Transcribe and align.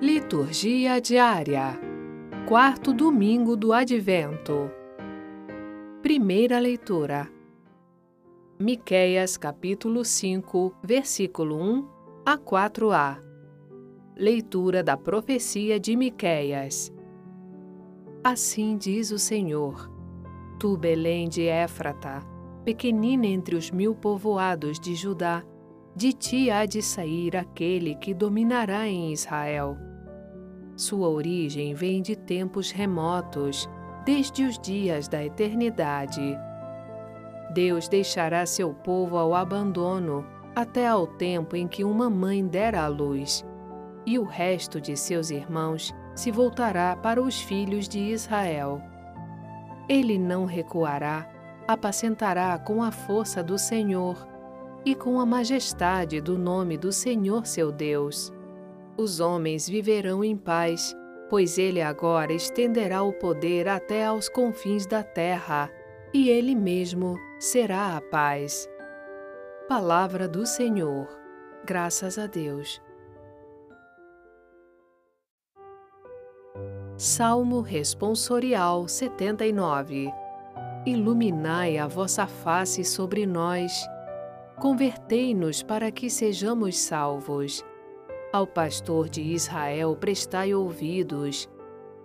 Liturgia 0.00 1.00
diária. 1.00 1.78
Quarto 2.48 2.92
domingo 2.92 3.56
do 3.56 3.72
Advento. 3.72 4.68
Primeira 6.02 6.58
leitura. 6.58 7.30
Miqueias 8.58 9.36
capítulo 9.36 10.04
5, 10.04 10.74
versículo 10.82 11.56
1 11.56 11.88
a 12.26 12.36
4a. 12.36 13.22
Leitura 14.16 14.82
da 14.82 14.96
profecia 14.96 15.78
de 15.78 15.94
Miqueias. 15.94 16.92
Assim 18.24 18.76
diz 18.76 19.12
o 19.12 19.18
Senhor: 19.18 19.88
Tu, 20.58 20.76
Belém 20.76 21.28
de 21.28 21.46
Éfrata, 21.46 22.20
pequenina 22.64 23.28
entre 23.28 23.54
os 23.54 23.70
mil 23.70 23.94
povoados 23.94 24.80
de 24.80 24.96
Judá, 24.96 25.44
de 25.96 26.12
ti 26.12 26.50
há 26.50 26.66
de 26.66 26.82
sair 26.82 27.36
aquele 27.36 27.94
que 27.94 28.12
dominará 28.12 28.86
em 28.88 29.12
Israel. 29.12 29.76
Sua 30.76 31.08
origem 31.08 31.72
vem 31.72 32.02
de 32.02 32.16
tempos 32.16 32.72
remotos, 32.72 33.68
desde 34.04 34.44
os 34.44 34.58
dias 34.58 35.06
da 35.06 35.24
eternidade. 35.24 36.36
Deus 37.52 37.88
deixará 37.88 38.44
seu 38.44 38.74
povo 38.74 39.16
ao 39.16 39.34
abandono 39.34 40.26
até 40.54 40.86
ao 40.86 41.06
tempo 41.06 41.54
em 41.54 41.68
que 41.68 41.84
uma 41.84 42.10
mãe 42.10 42.44
dera 42.44 42.82
à 42.82 42.88
luz, 42.88 43.44
e 44.04 44.18
o 44.18 44.24
resto 44.24 44.80
de 44.80 44.96
seus 44.96 45.30
irmãos 45.30 45.94
se 46.14 46.30
voltará 46.30 46.96
para 46.96 47.22
os 47.22 47.40
filhos 47.40 47.88
de 47.88 48.00
Israel. 48.00 48.82
Ele 49.88 50.18
não 50.18 50.44
recuará, 50.44 51.28
apacentará 51.68 52.58
com 52.58 52.82
a 52.82 52.90
força 52.90 53.42
do 53.42 53.56
Senhor 53.56 54.33
e 54.84 54.94
com 54.94 55.18
a 55.18 55.26
majestade 55.26 56.20
do 56.20 56.36
nome 56.38 56.76
do 56.76 56.92
Senhor 56.92 57.46
seu 57.46 57.72
Deus. 57.72 58.32
Os 58.96 59.18
homens 59.18 59.68
viverão 59.68 60.22
em 60.22 60.36
paz, 60.36 60.94
pois 61.30 61.58
ele 61.58 61.80
agora 61.80 62.32
estenderá 62.32 63.02
o 63.02 63.12
poder 63.12 63.66
até 63.66 64.04
aos 64.04 64.28
confins 64.28 64.86
da 64.86 65.02
terra, 65.02 65.70
e 66.12 66.28
ele 66.28 66.54
mesmo 66.54 67.18
será 67.38 67.96
a 67.96 68.00
paz. 68.00 68.68
Palavra 69.68 70.28
do 70.28 70.46
Senhor. 70.46 71.08
Graças 71.64 72.18
a 72.18 72.26
Deus. 72.26 72.80
Salmo 76.96 77.60
Responsorial 77.60 78.86
79 78.86 80.12
Iluminai 80.86 81.78
a 81.78 81.88
vossa 81.88 82.26
face 82.26 82.84
sobre 82.84 83.26
nós 83.26 83.72
Convertei-nos 84.60 85.62
para 85.62 85.90
que 85.90 86.08
sejamos 86.08 86.78
salvos. 86.78 87.64
Ao 88.32 88.46
pastor 88.46 89.08
de 89.08 89.20
Israel 89.20 89.96
prestai 89.96 90.54
ouvidos, 90.54 91.48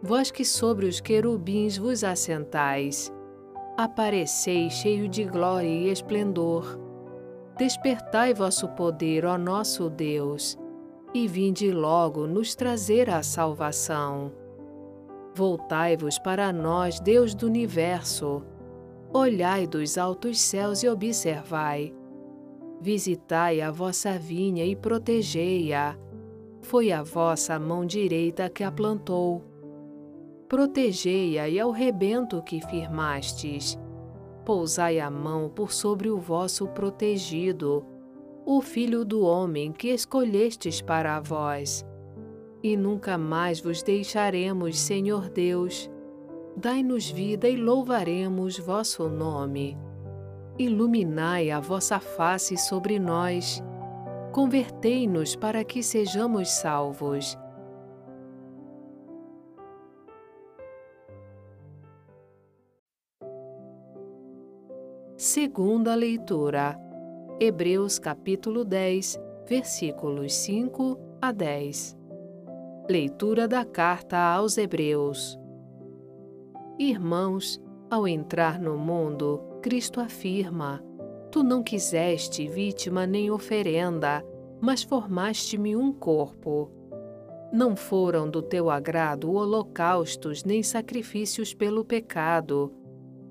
vós 0.02 0.32
que 0.32 0.44
sobre 0.44 0.88
os 0.88 1.00
querubins 1.00 1.78
vos 1.78 2.04
assentais. 2.04 3.14
Aparecei 3.78 4.70
cheio 4.70 5.08
de 5.08 5.24
glória 5.26 5.68
e 5.68 5.90
esplendor. 5.90 6.80
Despertai 7.58 8.34
vosso 8.34 8.68
poder, 8.70 9.26
ó 9.26 9.38
nosso 9.38 9.90
Deus, 9.90 10.58
e 11.14 11.28
vinde 11.28 11.72
logo 11.72 12.26
nos 12.26 12.56
trazer 12.56 13.10
a 13.10 13.22
salvação. 13.22 14.32
Voltai-vos 15.36 16.18
para 16.18 16.52
nós, 16.52 17.00
Deus 17.00 17.36
do 17.36 17.46
universo. 17.46 18.44
Olhai 19.14 19.68
dos 19.68 19.98
altos 19.98 20.40
céus 20.42 20.84
e 20.84 20.90
observai 20.90 21.94
Visitai 22.82 23.60
a 23.60 23.72
vossa 23.72 24.18
vinha 24.18 24.66
e 24.66 24.74
protegei-a. 24.74 25.98
Foi 26.62 26.94
a 26.94 27.04
vossa 27.04 27.60
mão 27.60 27.86
direita 27.86 28.50
que 28.50 28.64
a 28.64 28.72
plantou. 28.72 29.44
Protegei-a 30.48 31.50
e 31.50 31.60
ao 31.60 31.72
rebento 31.72 32.42
que 32.42 32.62
firmastes. 32.62 33.78
Pousai 34.46 34.98
a 34.98 35.12
mão 35.12 35.50
por 35.50 35.74
sobre 35.74 36.10
o 36.10 36.18
vosso 36.18 36.70
protegido, 36.70 37.86
o 38.46 38.62
filho 38.62 39.04
do 39.04 39.24
homem 39.26 39.74
que 39.74 39.90
escolhestes 39.90 40.82
para 40.82 41.20
vós. 41.20 41.86
E 42.64 42.78
nunca 42.78 43.18
mais 43.18 43.60
vos 43.60 43.84
deixaremos, 43.84 44.80
Senhor 44.80 45.30
Deus. 45.30 45.92
Dai-nos 46.56 47.10
vida 47.10 47.48
e 47.50 47.58
louvaremos 47.58 48.58
vosso 48.58 49.10
nome 49.10 49.78
iluminai 50.60 51.50
a 51.50 51.60
vossa 51.62 52.02
face 52.02 52.58
sobre 52.58 53.00
nós, 53.00 53.64
convertei-nos 54.34 55.34
para 55.34 55.64
que 55.64 55.82
sejamos 55.82 56.50
salvos. 56.50 57.40
Segunda 65.16 65.96
leitura. 65.96 66.78
Hebreus 67.40 67.98
capítulo 67.98 68.66
10, 68.66 69.18
versículos 69.48 70.34
5 70.34 71.00
a 71.22 71.32
10. 71.32 71.98
Leitura 72.90 73.48
da 73.48 73.64
carta 73.64 74.18
aos 74.18 74.58
Hebreus. 74.58 75.40
Irmãos, 76.78 77.62
ao 77.90 78.08
entrar 78.08 78.60
no 78.60 78.78
mundo, 78.78 79.49
Cristo 79.62 80.00
afirma: 80.00 80.84
Tu 81.32 81.44
não 81.44 81.62
quiseste 81.62 82.48
vítima 82.48 83.06
nem 83.06 83.30
oferenda, 83.30 84.24
mas 84.62 84.84
formaste-me 84.84 85.76
um 85.76 85.92
corpo. 85.92 86.72
Não 87.52 87.76
foram 87.76 88.30
do 88.30 88.42
teu 88.42 88.70
agrado 88.70 89.32
holocaustos 89.32 90.44
nem 90.44 90.62
sacrifícios 90.64 91.54
pelo 91.54 91.84
pecado. 91.84 92.72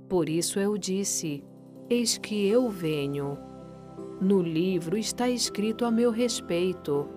Por 0.08 0.28
isso 0.28 0.58
eu 0.58 0.76
disse: 0.76 1.42
Eis 1.88 2.18
que 2.18 2.46
eu 2.46 2.68
venho. 2.68 3.38
No 4.20 4.42
livro 4.42 4.98
está 4.98 5.28
escrito 5.28 5.84
a 5.84 5.90
meu 5.90 6.10
respeito: 6.10 7.08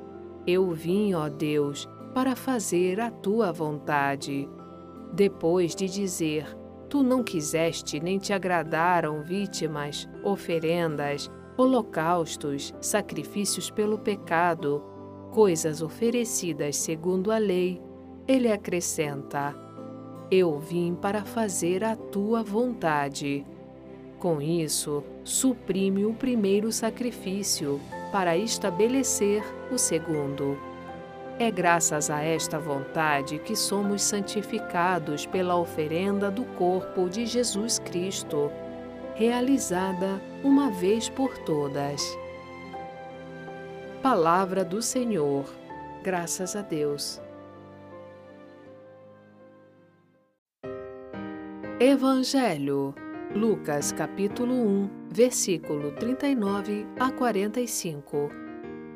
Eu 0.46 0.72
vim, 0.72 1.14
ó 1.14 1.28
Deus, 1.28 1.88
para 2.14 2.36
fazer 2.36 3.00
a 3.00 3.10
tua 3.10 3.52
vontade. 3.52 4.48
Depois 5.14 5.76
de 5.76 5.88
dizer: 5.88 6.61
Tu 6.92 7.02
não 7.04 7.24
quiseste 7.24 8.02
nem 8.02 8.20
te 8.20 8.34
agradaram 8.34 9.24
vítimas, 9.24 10.10
oferendas, 10.26 11.32
holocaustos, 11.56 12.74
sacrifícios 12.82 13.72
pelo 13.72 13.98
pecado, 13.98 14.84
coisas 15.32 15.82
oferecidas 15.82 16.76
segundo 16.76 17.32
a 17.32 17.38
lei. 17.38 17.82
Ele 18.28 18.52
acrescenta: 18.52 19.56
Eu 20.30 20.60
vim 20.60 20.94
para 20.94 21.24
fazer 21.24 21.82
a 21.82 21.96
tua 21.96 22.44
vontade. 22.44 23.46
Com 24.20 24.42
isso, 24.42 25.02
suprime 25.24 26.06
o 26.06 26.14
primeiro 26.14 26.74
sacrifício 26.74 27.80
para 28.12 28.36
estabelecer 28.36 29.42
o 29.72 29.78
segundo. 29.78 30.71
É 31.42 31.50
graças 31.50 32.12
a 32.12 32.22
esta 32.22 32.60
vontade 32.60 33.40
que 33.40 33.56
somos 33.56 34.04
santificados 34.04 35.26
pela 35.26 35.56
oferenda 35.56 36.30
do 36.30 36.46
corpo 36.46 37.10
de 37.10 37.26
Jesus 37.26 37.80
Cristo, 37.80 38.52
realizada 39.16 40.22
uma 40.44 40.70
vez 40.70 41.10
por 41.10 41.36
todas. 41.40 42.00
Palavra 44.04 44.64
do 44.64 44.84
Senhor. 44.84 45.52
Graças 46.04 46.56
a 46.56 46.62
Deus. 46.62 47.20
Evangelho. 51.80 52.94
Lucas 53.34 53.92
capítulo 53.92 54.54
1, 54.54 54.90
versículo 55.10 55.92
39 55.94 56.86
a 57.00 57.12
45. 57.12 58.51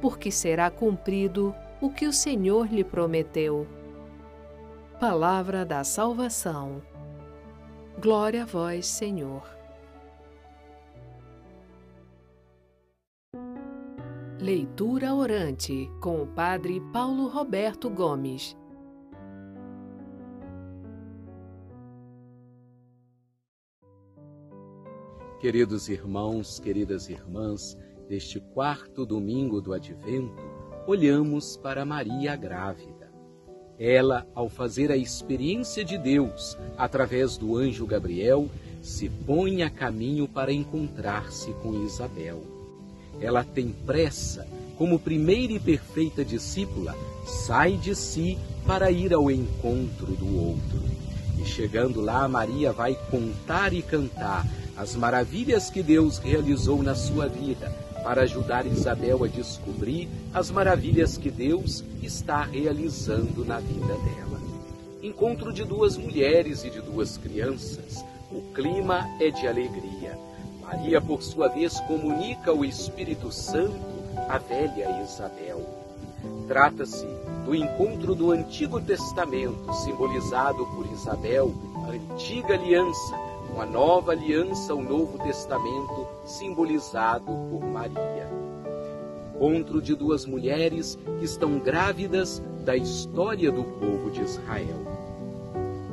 porque 0.00 0.30
será 0.30 0.70
cumprido 0.70 1.54
o 1.80 1.90
que 1.90 2.06
o 2.06 2.12
Senhor 2.12 2.66
lhe 2.72 2.84
prometeu. 2.84 3.66
Palavra 4.98 5.64
da 5.64 5.84
salvação. 5.84 6.82
Glória 8.00 8.42
a 8.42 8.46
vós, 8.46 8.86
Senhor. 8.86 9.56
Leitura 14.40 15.14
orante 15.14 15.90
com 16.00 16.22
o 16.22 16.26
Padre 16.26 16.80
Paulo 16.92 17.26
Roberto 17.28 17.90
Gomes. 17.90 18.56
Queridos 25.40 25.88
irmãos, 25.88 26.58
queridas 26.58 27.08
irmãs, 27.08 27.76
neste 28.08 28.38
quarto 28.38 29.04
domingo 29.04 29.60
do 29.60 29.72
Advento, 29.72 30.42
olhamos 30.86 31.56
para 31.56 31.84
Maria 31.84 32.36
grávida. 32.36 33.10
Ela, 33.78 34.26
ao 34.34 34.48
fazer 34.48 34.90
a 34.90 34.96
experiência 34.96 35.84
de 35.84 35.98
Deus 35.98 36.56
através 36.78 37.36
do 37.36 37.56
anjo 37.56 37.84
Gabriel, 37.84 38.48
se 38.80 39.08
põe 39.08 39.62
a 39.62 39.68
caminho 39.68 40.28
para 40.28 40.52
encontrar-se 40.52 41.52
com 41.54 41.84
Isabel. 41.84 42.42
Ela 43.20 43.44
tem 43.44 43.70
pressa, 43.84 44.46
como 44.78 44.98
primeira 44.98 45.52
e 45.52 45.60
perfeita 45.60 46.24
discípula, 46.24 46.94
sai 47.24 47.76
de 47.76 47.94
si 47.94 48.38
para 48.66 48.90
ir 48.90 49.12
ao 49.12 49.30
encontro 49.30 50.14
do 50.14 50.38
outro. 50.38 50.80
E 51.38 51.44
chegando 51.44 52.00
lá, 52.00 52.26
Maria 52.28 52.72
vai 52.72 52.94
contar 53.10 53.72
e 53.72 53.82
cantar 53.82 54.46
as 54.76 54.94
maravilhas 54.94 55.70
que 55.70 55.82
Deus 55.82 56.18
realizou 56.18 56.82
na 56.82 56.94
sua 56.94 57.26
vida 57.26 57.86
para 58.06 58.22
ajudar 58.22 58.64
Isabel 58.66 59.24
a 59.24 59.26
descobrir 59.26 60.08
as 60.32 60.48
maravilhas 60.48 61.18
que 61.18 61.28
Deus 61.28 61.82
está 62.00 62.44
realizando 62.44 63.44
na 63.44 63.58
vida 63.58 63.94
dela. 63.94 64.40
Encontro 65.02 65.52
de 65.52 65.64
duas 65.64 65.96
mulheres 65.96 66.62
e 66.62 66.70
de 66.70 66.80
duas 66.80 67.18
crianças. 67.18 68.04
O 68.30 68.42
clima 68.54 69.04
é 69.20 69.32
de 69.32 69.48
alegria. 69.48 70.16
Maria, 70.62 71.00
por 71.00 71.20
sua 71.20 71.48
vez, 71.48 71.80
comunica 71.80 72.52
o 72.52 72.64
Espírito 72.64 73.32
Santo 73.32 73.74
à 74.28 74.38
velha 74.38 75.02
Isabel. 75.02 75.66
Trata-se 76.46 77.08
do 77.44 77.56
encontro 77.56 78.14
do 78.14 78.30
Antigo 78.30 78.80
Testamento, 78.80 79.72
simbolizado 79.84 80.64
por 80.76 80.86
Isabel, 80.92 81.52
a 81.84 81.90
antiga 81.90 82.54
aliança, 82.54 83.25
com 83.52 83.60
a 83.60 83.66
nova 83.66 84.12
aliança, 84.12 84.74
o 84.74 84.82
Novo 84.82 85.18
Testamento, 85.18 86.06
simbolizado 86.24 87.32
por 87.50 87.64
Maria. 87.64 88.28
Encontro 89.34 89.82
de 89.82 89.94
duas 89.94 90.24
mulheres 90.24 90.98
que 91.18 91.24
estão 91.24 91.58
grávidas 91.58 92.42
da 92.64 92.76
história 92.76 93.52
do 93.52 93.64
povo 93.64 94.10
de 94.10 94.22
Israel. 94.22 94.80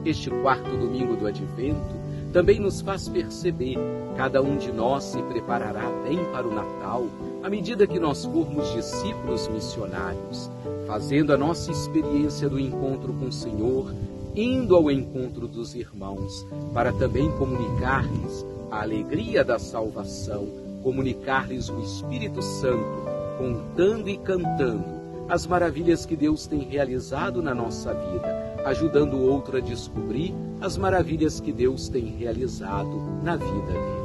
Este 0.05 0.29
quarto 0.29 0.69
domingo 0.69 1.15
do 1.15 1.27
Advento 1.27 1.95
também 2.31 2.59
nos 2.59 2.81
faz 2.81 3.07
perceber 3.07 3.77
cada 4.17 4.41
um 4.41 4.57
de 4.57 4.71
nós 4.71 5.03
se 5.03 5.21
preparará 5.23 5.89
bem 6.03 6.23
para 6.31 6.47
o 6.47 6.53
Natal 6.53 7.05
à 7.43 7.49
medida 7.49 7.85
que 7.85 7.99
nós 7.99 8.23
formos 8.23 8.71
discípulos 8.73 9.49
missionários, 9.49 10.49
fazendo 10.87 11.33
a 11.33 11.37
nossa 11.37 11.71
experiência 11.71 12.47
do 12.47 12.57
encontro 12.57 13.13
com 13.13 13.25
o 13.25 13.31
Senhor 13.31 13.93
indo 14.35 14.75
ao 14.75 14.89
encontro 14.89 15.47
dos 15.47 15.75
irmãos, 15.75 16.45
para 16.73 16.91
também 16.91 17.31
comunicar-lhes 17.33 18.45
a 18.71 18.81
alegria 18.81 19.43
da 19.43 19.59
salvação, 19.59 20.47
comunicar-lhes 20.81 21.69
o 21.69 21.79
Espírito 21.79 22.41
Santo, 22.41 23.05
contando 23.37 24.09
e 24.09 24.17
cantando 24.17 25.03
as 25.29 25.45
maravilhas 25.45 26.05
que 26.05 26.15
Deus 26.15 26.47
tem 26.47 26.59
realizado 26.59 27.41
na 27.41 27.53
nossa 27.53 27.93
vida, 27.93 28.61
ajudando 28.65 29.13
o 29.13 29.29
outro 29.29 29.57
a 29.57 29.59
descobrir 29.59 30.33
as 30.59 30.77
maravilhas 30.77 31.39
que 31.39 31.51
Deus 31.51 31.87
tem 31.87 32.05
realizado 32.05 33.21
na 33.23 33.35
vida 33.35 33.67
dele. 33.67 34.02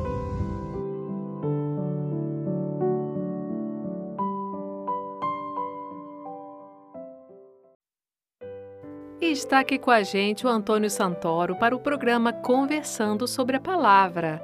Está 9.38 9.61
aqui 9.61 9.79
com 9.79 9.90
a 9.90 10.02
gente 10.02 10.44
o 10.44 10.49
Antônio 10.49 10.90
Santoro 10.90 11.55
para 11.55 11.75
o 11.75 11.79
programa 11.79 12.32
Conversando 12.32 13.26
sobre 13.29 13.56
a 13.56 13.61
Palavra. 13.61 14.43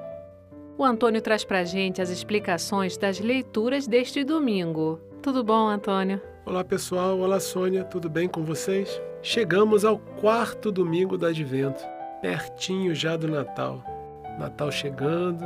O 0.79 0.85
Antônio 0.85 1.21
traz 1.21 1.45
para 1.45 1.61
a 1.61 1.65
gente 1.65 2.01
as 2.01 2.11
explicações 2.11 2.97
das 2.97 3.19
leituras 3.19 3.89
deste 3.89 4.23
domingo. 4.23 5.01
Tudo 5.21 5.43
bom, 5.43 5.67
Antônio? 5.67 6.21
Olá, 6.47 6.63
pessoal. 6.63 7.19
Olá, 7.19 7.41
Sônia. 7.41 7.83
Tudo 7.83 8.09
bem 8.09 8.29
com 8.29 8.45
vocês? 8.45 9.01
Chegamos 9.21 9.85
ao 9.85 9.99
quarto 9.99 10.71
domingo 10.71 11.19
do 11.19 11.27
Advento, 11.27 11.83
pertinho 12.23 12.95
já 12.95 13.17
do 13.17 13.27
Natal. 13.27 13.83
Natal 14.39 14.71
chegando 14.71 15.45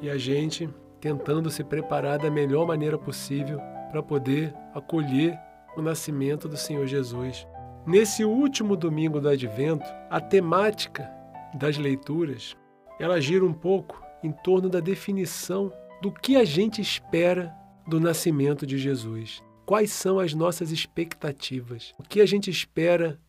e 0.00 0.08
a 0.08 0.16
gente 0.16 0.70
tentando 1.00 1.50
se 1.50 1.62
preparar 1.62 2.18
da 2.18 2.30
melhor 2.30 2.66
maneira 2.66 2.96
possível 2.96 3.60
para 3.90 4.02
poder 4.02 4.54
acolher 4.74 5.38
o 5.76 5.82
nascimento 5.82 6.48
do 6.48 6.56
Senhor 6.56 6.86
Jesus. 6.86 7.46
Nesse 7.86 8.24
último 8.24 8.76
domingo 8.76 9.20
do 9.20 9.28
Advento, 9.28 9.86
a 10.10 10.20
temática 10.20 11.08
das 11.54 11.78
leituras, 11.78 12.56
ela 12.98 13.20
gira 13.20 13.44
um 13.44 13.52
pouco 13.52 14.02
em 14.24 14.32
torno 14.32 14.68
da 14.68 14.80
definição 14.80 15.72
do 16.02 16.10
que 16.10 16.36
a 16.36 16.44
gente 16.44 16.80
espera 16.80 17.54
do 17.86 18.00
nascimento 18.00 18.66
de 18.66 18.76
Jesus. 18.76 19.40
Quais 19.64 19.92
são 19.92 20.18
as 20.18 20.34
nossas 20.34 20.72
expectativas? 20.72 21.94
O 21.96 22.02
que 22.02 22.20
a 22.20 22.26
gente 22.26 22.50
espera 22.50 23.20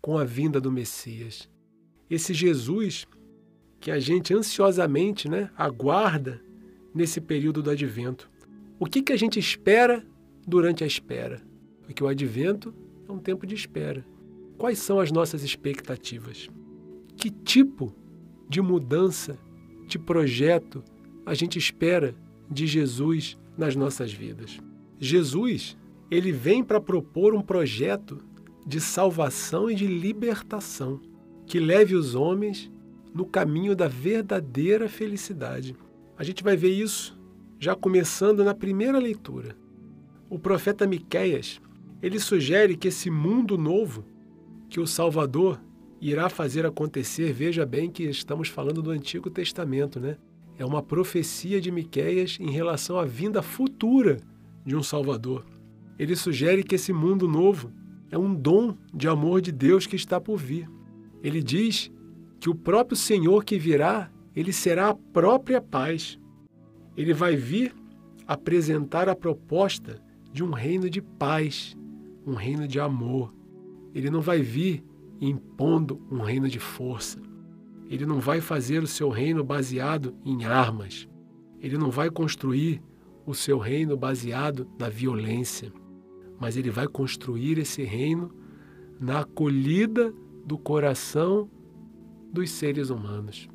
com 0.00 0.16
a 0.16 0.24
vinda 0.24 0.60
do 0.60 0.70
Messias? 0.70 1.48
Esse 2.08 2.32
Jesus 2.32 3.08
que 3.80 3.90
a 3.90 3.98
gente 3.98 4.32
ansiosamente 4.32 5.28
né, 5.28 5.50
aguarda 5.56 6.40
nesse 6.94 7.20
período 7.20 7.60
do 7.60 7.70
advento. 7.70 8.30
O 8.78 8.86
que, 8.86 9.02
que 9.02 9.12
a 9.12 9.16
gente 9.16 9.38
espera 9.38 10.06
durante 10.46 10.84
a 10.84 10.86
espera? 10.86 11.42
Porque 11.82 12.04
o 12.04 12.06
advento 12.06 12.72
é 13.10 13.12
um 13.12 13.18
tempo 13.18 13.46
de 13.46 13.54
espera. 13.54 14.06
Quais 14.56 14.78
são 14.78 15.00
as 15.00 15.10
nossas 15.10 15.42
expectativas? 15.42 16.48
Que 17.16 17.30
tipo 17.30 17.92
de 18.48 18.60
mudança, 18.60 19.38
de 19.86 19.98
projeto 19.98 20.82
a 21.26 21.34
gente 21.34 21.58
espera 21.58 22.14
de 22.48 22.66
Jesus 22.66 23.36
nas 23.58 23.74
nossas 23.74 24.12
vidas? 24.12 24.58
Jesus, 24.98 25.76
ele 26.10 26.30
vem 26.30 26.62
para 26.62 26.80
propor 26.80 27.34
um 27.34 27.42
projeto 27.42 28.18
de 28.66 28.80
salvação 28.80 29.70
e 29.70 29.74
de 29.74 29.86
libertação 29.86 31.00
que 31.46 31.58
leve 31.58 31.96
os 31.96 32.14
homens 32.14 32.70
no 33.12 33.26
caminho 33.26 33.74
da 33.74 33.88
verdadeira 33.88 34.88
felicidade. 34.88 35.74
A 36.16 36.22
gente 36.22 36.44
vai 36.44 36.56
ver 36.56 36.70
isso 36.70 37.18
já 37.58 37.74
começando 37.74 38.44
na 38.44 38.54
primeira 38.54 38.98
leitura. 38.98 39.56
O 40.28 40.38
profeta 40.38 40.86
Miqueias, 40.86 41.60
ele 42.02 42.18
sugere 42.18 42.76
que 42.76 42.88
esse 42.88 43.10
mundo 43.10 43.58
novo 43.58 44.04
que 44.68 44.80
o 44.80 44.86
Salvador 44.86 45.60
irá 46.00 46.28
fazer 46.28 46.64
acontecer, 46.64 47.32
veja 47.32 47.66
bem 47.66 47.90
que 47.90 48.04
estamos 48.04 48.48
falando 48.48 48.80
do 48.82 48.90
Antigo 48.90 49.28
Testamento, 49.28 50.00
né? 50.00 50.16
É 50.58 50.64
uma 50.64 50.82
profecia 50.82 51.60
de 51.60 51.70
Miqueias 51.70 52.38
em 52.40 52.50
relação 52.50 52.98
à 52.98 53.04
vinda 53.04 53.42
futura 53.42 54.18
de 54.64 54.76
um 54.76 54.82
Salvador. 54.82 55.44
Ele 55.98 56.16
sugere 56.16 56.62
que 56.62 56.74
esse 56.74 56.92
mundo 56.92 57.28
novo 57.28 57.72
é 58.10 58.18
um 58.18 58.34
dom 58.34 58.76
de 58.92 59.08
amor 59.08 59.40
de 59.40 59.52
Deus 59.52 59.86
que 59.86 59.96
está 59.96 60.20
por 60.20 60.38
vir. 60.38 60.68
Ele 61.22 61.42
diz 61.42 61.90
que 62.38 62.48
o 62.48 62.54
próprio 62.54 62.96
Senhor 62.96 63.44
que 63.44 63.58
virá, 63.58 64.10
ele 64.34 64.52
será 64.52 64.88
a 64.88 64.94
própria 64.94 65.60
paz. 65.60 66.18
Ele 66.96 67.12
vai 67.12 67.36
vir 67.36 67.74
apresentar 68.26 69.08
a 69.08 69.14
proposta 69.14 70.00
de 70.32 70.42
um 70.42 70.50
reino 70.50 70.88
de 70.88 71.02
paz, 71.02 71.76
um 72.30 72.34
reino 72.34 72.68
de 72.68 72.78
amor. 72.78 73.34
Ele 73.92 74.08
não 74.08 74.20
vai 74.20 74.40
vir 74.40 74.84
impondo 75.20 76.00
um 76.10 76.20
reino 76.20 76.48
de 76.48 76.60
força. 76.60 77.20
Ele 77.88 78.06
não 78.06 78.20
vai 78.20 78.40
fazer 78.40 78.82
o 78.82 78.86
seu 78.86 79.08
reino 79.10 79.42
baseado 79.42 80.14
em 80.24 80.44
armas. 80.44 81.08
Ele 81.60 81.76
não 81.76 81.90
vai 81.90 82.08
construir 82.08 82.80
o 83.26 83.34
seu 83.34 83.58
reino 83.58 83.96
baseado 83.96 84.68
na 84.78 84.88
violência. 84.88 85.72
Mas 86.38 86.56
ele 86.56 86.70
vai 86.70 86.86
construir 86.86 87.58
esse 87.58 87.82
reino 87.82 88.32
na 89.00 89.20
acolhida 89.20 90.14
do 90.46 90.56
coração 90.56 91.50
dos 92.32 92.50
seres 92.50 92.90
humanos. 92.90 93.48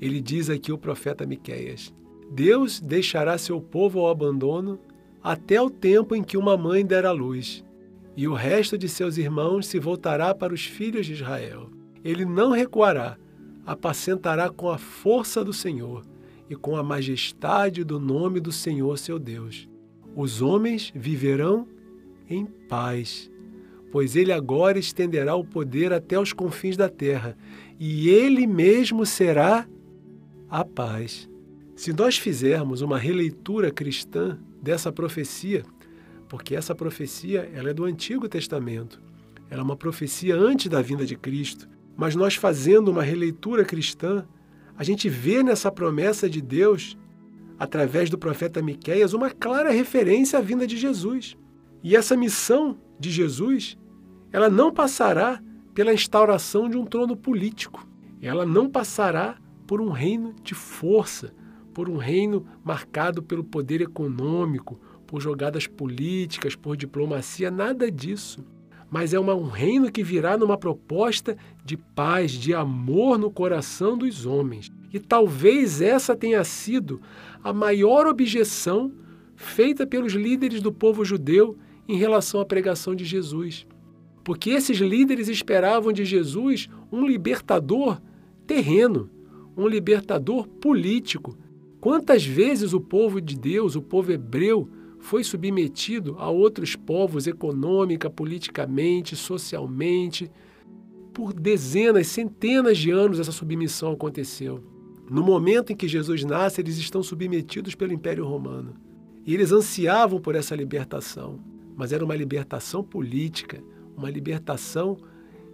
Ele 0.00 0.20
diz 0.20 0.50
aqui 0.50 0.72
o 0.72 0.78
profeta 0.78 1.24
Miqueias: 1.24 1.94
Deus 2.30 2.80
deixará 2.80 3.38
seu 3.38 3.60
povo 3.60 4.00
ao 4.00 4.10
abandono 4.10 4.80
até 5.22 5.62
o 5.62 5.70
tempo 5.70 6.14
em 6.14 6.22
que 6.22 6.36
uma 6.36 6.56
mãe 6.56 6.84
der 6.84 7.06
à 7.06 7.12
luz 7.12 7.63
e 8.16 8.28
o 8.28 8.34
resto 8.34 8.78
de 8.78 8.88
seus 8.88 9.16
irmãos 9.16 9.66
se 9.66 9.78
voltará 9.78 10.34
para 10.34 10.54
os 10.54 10.64
filhos 10.64 11.06
de 11.06 11.14
Israel. 11.14 11.70
Ele 12.04 12.24
não 12.24 12.50
recuará, 12.50 13.16
apacentará 13.66 14.50
com 14.50 14.70
a 14.70 14.78
força 14.78 15.44
do 15.44 15.52
Senhor 15.52 16.02
e 16.48 16.54
com 16.54 16.76
a 16.76 16.82
majestade 16.82 17.82
do 17.82 17.98
nome 17.98 18.40
do 18.40 18.52
Senhor 18.52 18.98
seu 18.98 19.18
Deus. 19.18 19.68
Os 20.14 20.42
homens 20.42 20.92
viverão 20.94 21.66
em 22.28 22.46
paz, 22.46 23.30
pois 23.90 24.14
ele 24.14 24.32
agora 24.32 24.78
estenderá 24.78 25.34
o 25.34 25.44
poder 25.44 25.92
até 25.92 26.18
os 26.18 26.32
confins 26.32 26.76
da 26.76 26.88
terra, 26.88 27.36
e 27.78 28.08
ele 28.08 28.46
mesmo 28.46 29.04
será 29.04 29.66
a 30.48 30.64
paz. 30.64 31.28
Se 31.74 31.92
nós 31.92 32.16
fizermos 32.16 32.80
uma 32.80 32.98
releitura 32.98 33.70
cristã 33.70 34.38
dessa 34.62 34.92
profecia, 34.92 35.64
porque 36.28 36.54
essa 36.54 36.74
profecia 36.74 37.50
ela 37.54 37.70
é 37.70 37.74
do 37.74 37.84
Antigo 37.84 38.28
Testamento, 38.28 39.00
ela 39.50 39.60
é 39.60 39.64
uma 39.64 39.76
profecia 39.76 40.36
antes 40.36 40.68
da 40.68 40.82
vinda 40.82 41.04
de 41.06 41.16
Cristo, 41.16 41.68
mas 41.96 42.16
nós 42.16 42.34
fazendo 42.34 42.90
uma 42.90 43.02
releitura 43.02 43.64
cristã, 43.64 44.26
a 44.76 44.82
gente 44.82 45.08
vê 45.08 45.42
nessa 45.42 45.70
promessa 45.70 46.28
de 46.28 46.40
Deus, 46.40 46.98
através 47.58 48.10
do 48.10 48.18
profeta 48.18 48.60
Miqueias, 48.60 49.12
uma 49.12 49.30
clara 49.30 49.70
referência 49.70 50.38
à 50.38 50.42
vinda 50.42 50.66
de 50.66 50.76
Jesus. 50.76 51.36
E 51.82 51.94
essa 51.94 52.16
missão 52.16 52.78
de 52.98 53.10
Jesus, 53.10 53.76
ela 54.32 54.50
não 54.50 54.72
passará 54.72 55.40
pela 55.74 55.94
instauração 55.94 56.68
de 56.68 56.76
um 56.76 56.84
trono 56.84 57.16
político. 57.16 57.86
Ela 58.20 58.44
não 58.46 58.68
passará 58.68 59.36
por 59.66 59.80
um 59.80 59.90
reino 59.90 60.34
de 60.42 60.54
força, 60.54 61.32
por 61.72 61.88
um 61.88 61.96
reino 61.96 62.46
marcado 62.64 63.22
pelo 63.22 63.44
poder 63.44 63.80
econômico, 63.80 64.80
por 65.04 65.20
jogadas 65.20 65.66
políticas, 65.66 66.56
por 66.56 66.76
diplomacia, 66.76 67.50
nada 67.50 67.90
disso. 67.90 68.44
Mas 68.90 69.12
é 69.12 69.18
uma, 69.18 69.34
um 69.34 69.48
reino 69.48 69.90
que 69.90 70.02
virá 70.02 70.36
numa 70.36 70.56
proposta 70.56 71.36
de 71.64 71.76
paz, 71.76 72.32
de 72.32 72.54
amor 72.54 73.18
no 73.18 73.30
coração 73.30 73.98
dos 73.98 74.24
homens. 74.24 74.70
E 74.92 75.00
talvez 75.00 75.80
essa 75.80 76.14
tenha 76.14 76.44
sido 76.44 77.00
a 77.42 77.52
maior 77.52 78.06
objeção 78.06 78.92
feita 79.34 79.86
pelos 79.86 80.12
líderes 80.12 80.62
do 80.62 80.72
povo 80.72 81.04
judeu 81.04 81.56
em 81.88 81.96
relação 81.96 82.40
à 82.40 82.44
pregação 82.44 82.94
de 82.94 83.04
Jesus. 83.04 83.66
Porque 84.22 84.50
esses 84.50 84.78
líderes 84.78 85.28
esperavam 85.28 85.92
de 85.92 86.04
Jesus 86.04 86.68
um 86.90 87.06
libertador 87.06 88.00
terreno, 88.46 89.10
um 89.56 89.66
libertador 89.66 90.46
político. 90.46 91.36
Quantas 91.80 92.24
vezes 92.24 92.72
o 92.72 92.80
povo 92.80 93.20
de 93.20 93.36
Deus, 93.36 93.76
o 93.76 93.82
povo 93.82 94.12
hebreu, 94.12 94.68
foi 95.04 95.22
submetido 95.22 96.16
a 96.18 96.30
outros 96.30 96.74
povos 96.74 97.26
econômica, 97.26 98.08
politicamente, 98.08 99.14
socialmente? 99.14 100.30
Por 101.12 101.34
dezenas, 101.34 102.06
centenas 102.06 102.78
de 102.78 102.90
anos 102.90 103.20
essa 103.20 103.30
submissão 103.30 103.92
aconteceu. 103.92 104.64
No 105.10 105.22
momento 105.22 105.70
em 105.70 105.76
que 105.76 105.86
Jesus 105.86 106.24
nasce, 106.24 106.62
eles 106.62 106.78
estão 106.78 107.02
submetidos 107.02 107.74
pelo 107.74 107.92
Império 107.92 108.24
Romano. 108.24 108.72
E 109.26 109.34
eles 109.34 109.52
ansiavam 109.52 110.18
por 110.18 110.34
essa 110.34 110.56
libertação, 110.56 111.38
mas 111.76 111.92
era 111.92 112.02
uma 112.02 112.16
libertação 112.16 112.82
política, 112.82 113.62
uma 113.94 114.08
libertação 114.08 114.96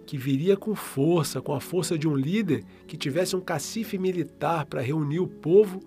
que 0.05 0.17
viria 0.17 0.55
com 0.55 0.73
força, 0.73 1.41
com 1.41 1.53
a 1.53 1.59
força 1.59 1.97
de 1.97 2.07
um 2.07 2.15
líder 2.15 2.63
que 2.87 2.95
tivesse 2.95 3.35
um 3.35 3.41
cacife 3.41 3.97
militar 3.97 4.65
para 4.65 4.81
reunir 4.81 5.19
o 5.19 5.27
povo 5.27 5.81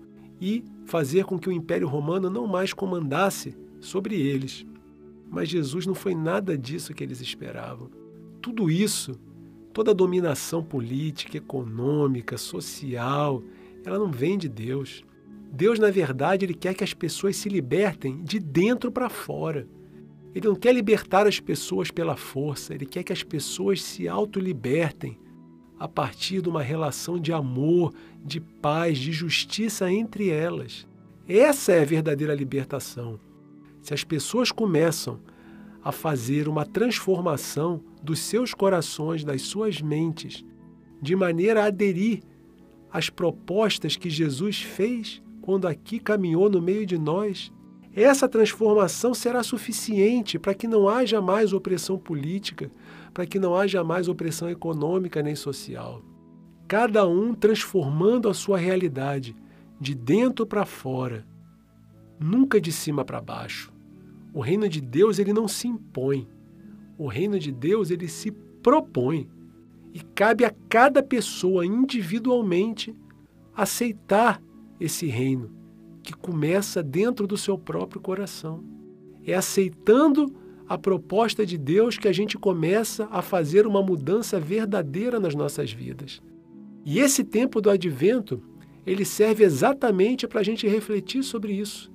e 0.45 0.63
fazer 0.85 1.25
com 1.25 1.39
que 1.39 1.49
o 1.49 1.51
Império 1.51 1.87
Romano 1.87 2.29
não 2.29 2.45
mais 2.45 2.71
comandasse 2.71 3.57
sobre 3.79 4.21
eles. 4.21 4.63
Mas 5.27 5.49
Jesus 5.49 5.87
não 5.87 5.95
foi 5.95 6.13
nada 6.13 6.55
disso 6.55 6.93
que 6.93 7.03
eles 7.03 7.19
esperavam. 7.19 7.89
Tudo 8.43 8.69
isso, 8.69 9.19
toda 9.73 9.89
a 9.89 9.93
dominação 9.95 10.63
política, 10.63 11.37
econômica, 11.37 12.37
social, 12.37 13.41
ela 13.83 13.97
não 13.97 14.11
vem 14.11 14.37
de 14.37 14.47
Deus. 14.47 15.03
Deus, 15.51 15.79
na 15.79 15.89
verdade, 15.89 16.45
ele 16.45 16.53
quer 16.53 16.75
que 16.75 16.83
as 16.83 16.93
pessoas 16.93 17.37
se 17.37 17.49
libertem 17.49 18.21
de 18.21 18.37
dentro 18.37 18.91
para 18.91 19.09
fora. 19.09 19.67
Ele 20.35 20.47
não 20.47 20.55
quer 20.55 20.75
libertar 20.75 21.25
as 21.25 21.39
pessoas 21.39 21.89
pela 21.89 22.15
força, 22.15 22.75
ele 22.75 22.85
quer 22.85 23.01
que 23.01 23.13
as 23.13 23.23
pessoas 23.23 23.81
se 23.81 24.07
autolibertem 24.07 25.17
a 25.79 25.87
partir 25.87 26.41
de 26.41 26.49
uma 26.49 26.61
relação 26.61 27.19
de 27.19 27.33
amor, 27.33 27.93
de 28.23 28.39
paz, 28.39 28.97
de 28.97 29.11
justiça 29.11 29.91
entre 29.91 30.29
elas. 30.29 30.87
Essa 31.27 31.73
é 31.73 31.81
a 31.81 31.85
verdadeira 31.85 32.33
libertação. 32.33 33.19
Se 33.81 33.93
as 33.93 34.03
pessoas 34.03 34.51
começam 34.51 35.19
a 35.83 35.91
fazer 35.91 36.47
uma 36.47 36.65
transformação 36.65 37.81
dos 38.01 38.19
seus 38.19 38.53
corações, 38.53 39.23
das 39.23 39.43
suas 39.43 39.81
mentes, 39.81 40.43
de 41.01 41.15
maneira 41.15 41.63
a 41.63 41.67
aderir 41.67 42.23
às 42.91 43.09
propostas 43.09 43.95
que 43.95 44.09
Jesus 44.09 44.61
fez 44.61 45.21
quando 45.41 45.67
aqui 45.67 45.99
caminhou 45.99 46.49
no 46.49 46.59
meio 46.59 46.85
de 46.85 46.97
nós, 46.97 47.53
essa 48.03 48.27
transformação 48.27 49.13
será 49.13 49.41
suficiente 49.41 50.37
para 50.37 50.53
que 50.53 50.67
não 50.67 50.89
haja 50.89 51.21
mais 51.21 51.53
opressão 51.53 51.97
política, 51.97 52.69
para 53.13 53.25
que 53.25 53.39
não 53.39 53.55
haja 53.55 53.85
mais 53.85 54.09
opressão 54.09 54.49
econômica 54.49 55.23
nem 55.23 55.33
social. 55.33 56.03
Cada 56.67 57.07
um 57.07 57.33
transformando 57.33 58.27
a 58.27 58.33
sua 58.33 58.57
realidade 58.57 59.33
de 59.79 59.95
dentro 59.95 60.45
para 60.45 60.65
fora, 60.65 61.25
nunca 62.19 62.59
de 62.59 62.71
cima 62.71 63.05
para 63.05 63.21
baixo. 63.21 63.71
O 64.33 64.41
reino 64.41 64.67
de 64.67 64.81
Deus 64.81 65.17
ele 65.17 65.31
não 65.31 65.47
se 65.47 65.65
impõe. 65.65 66.27
O 66.97 67.07
reino 67.07 67.39
de 67.39 67.51
Deus 67.51 67.91
ele 67.91 68.09
se 68.09 68.31
propõe. 68.61 69.29
E 69.93 70.01
cabe 70.01 70.43
a 70.43 70.53
cada 70.67 71.01
pessoa 71.01 71.65
individualmente 71.65 72.93
aceitar 73.55 74.41
esse 74.77 75.05
reino 75.07 75.64
que 76.05 76.13
começa 76.13 76.83
dentro 76.83 77.25
do 77.25 77.35
seu 77.35 77.57
próprio 77.57 77.99
coração. 77.99 78.63
É 79.25 79.33
aceitando 79.33 80.33
a 80.67 80.77
proposta 80.77 81.45
de 81.45 81.57
Deus 81.57 81.97
que 81.97 82.07
a 82.07 82.13
gente 82.13 82.37
começa 82.37 83.07
a 83.11 83.21
fazer 83.21 83.65
uma 83.65 83.81
mudança 83.81 84.39
verdadeira 84.39 85.19
nas 85.19 85.35
nossas 85.35 85.71
vidas. 85.71 86.21
E 86.85 86.99
esse 86.99 87.23
tempo 87.23 87.59
do 87.59 87.69
advento, 87.69 88.41
ele 88.85 89.03
serve 89.03 89.43
exatamente 89.43 90.27
para 90.27 90.39
a 90.39 90.43
gente 90.43 90.67
refletir 90.67 91.23
sobre 91.23 91.53
isso, 91.53 91.91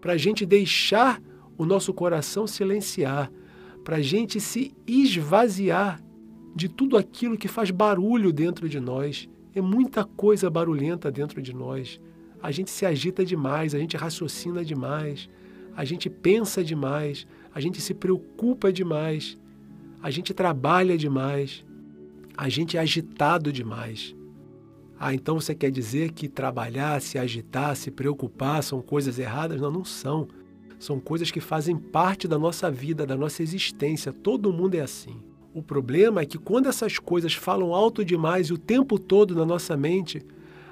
para 0.00 0.14
a 0.14 0.16
gente 0.16 0.46
deixar 0.46 1.22
o 1.58 1.66
nosso 1.66 1.92
coração 1.92 2.46
silenciar, 2.46 3.30
para 3.84 3.96
a 3.96 4.02
gente 4.02 4.40
se 4.40 4.72
esvaziar 4.86 6.02
de 6.54 6.68
tudo 6.68 6.96
aquilo 6.96 7.36
que 7.36 7.48
faz 7.48 7.70
barulho 7.70 8.32
dentro 8.32 8.68
de 8.68 8.80
nós. 8.80 9.28
É 9.54 9.60
muita 9.60 10.04
coisa 10.04 10.48
barulhenta 10.48 11.10
dentro 11.10 11.42
de 11.42 11.54
nós 11.54 12.00
a 12.42 12.50
gente 12.50 12.70
se 12.70 12.86
agita 12.86 13.24
demais, 13.24 13.74
a 13.74 13.78
gente 13.78 13.96
raciocina 13.96 14.64
demais, 14.64 15.28
a 15.76 15.84
gente 15.84 16.08
pensa 16.08 16.64
demais, 16.64 17.26
a 17.54 17.60
gente 17.60 17.80
se 17.80 17.94
preocupa 17.94 18.72
demais, 18.72 19.38
a 20.02 20.10
gente 20.10 20.32
trabalha 20.32 20.96
demais, 20.96 21.64
a 22.36 22.48
gente 22.48 22.76
é 22.76 22.80
agitado 22.80 23.52
demais. 23.52 24.14
Ah, 24.98 25.14
então 25.14 25.40
você 25.40 25.54
quer 25.54 25.70
dizer 25.70 26.12
que 26.12 26.28
trabalhar, 26.28 27.00
se 27.00 27.18
agitar, 27.18 27.74
se 27.74 27.90
preocupar 27.90 28.62
são 28.62 28.82
coisas 28.82 29.18
erradas? 29.18 29.60
Não, 29.60 29.70
não 29.70 29.84
são. 29.84 30.28
São 30.78 31.00
coisas 31.00 31.30
que 31.30 31.40
fazem 31.40 31.76
parte 31.76 32.28
da 32.28 32.38
nossa 32.38 32.70
vida, 32.70 33.06
da 33.06 33.16
nossa 33.16 33.42
existência. 33.42 34.12
Todo 34.12 34.52
mundo 34.52 34.74
é 34.74 34.80
assim. 34.80 35.16
O 35.52 35.62
problema 35.62 36.20
é 36.20 36.26
que 36.26 36.38
quando 36.38 36.68
essas 36.68 36.98
coisas 36.98 37.34
falam 37.34 37.74
alto 37.74 38.04
demais 38.04 38.48
e 38.48 38.52
o 38.52 38.58
tempo 38.58 38.98
todo 38.98 39.34
na 39.34 39.44
nossa 39.44 39.76
mente, 39.76 40.22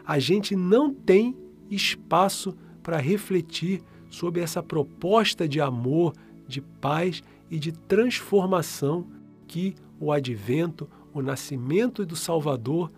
a 0.06 0.18
gente 0.18 0.54
não 0.54 0.92
tem 0.92 1.36
espaço 1.70 2.56
para 2.82 2.98
refletir 2.98 3.82
sobre 4.10 4.40
essa 4.40 4.62
proposta 4.62 5.46
de 5.48 5.60
amor, 5.60 6.14
de 6.46 6.60
paz 6.60 7.22
e 7.50 7.58
de 7.58 7.72
transformação 7.72 9.06
que 9.46 9.74
o 10.00 10.12
advento, 10.12 10.88
o 11.12 11.20
nascimento 11.20 12.06
do 12.06 12.16
Salvador 12.16 12.90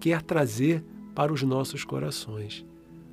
quer 0.00 0.22
trazer 0.22 0.84
para 1.14 1.32
os 1.32 1.42
nossos 1.42 1.84
corações. 1.84 2.64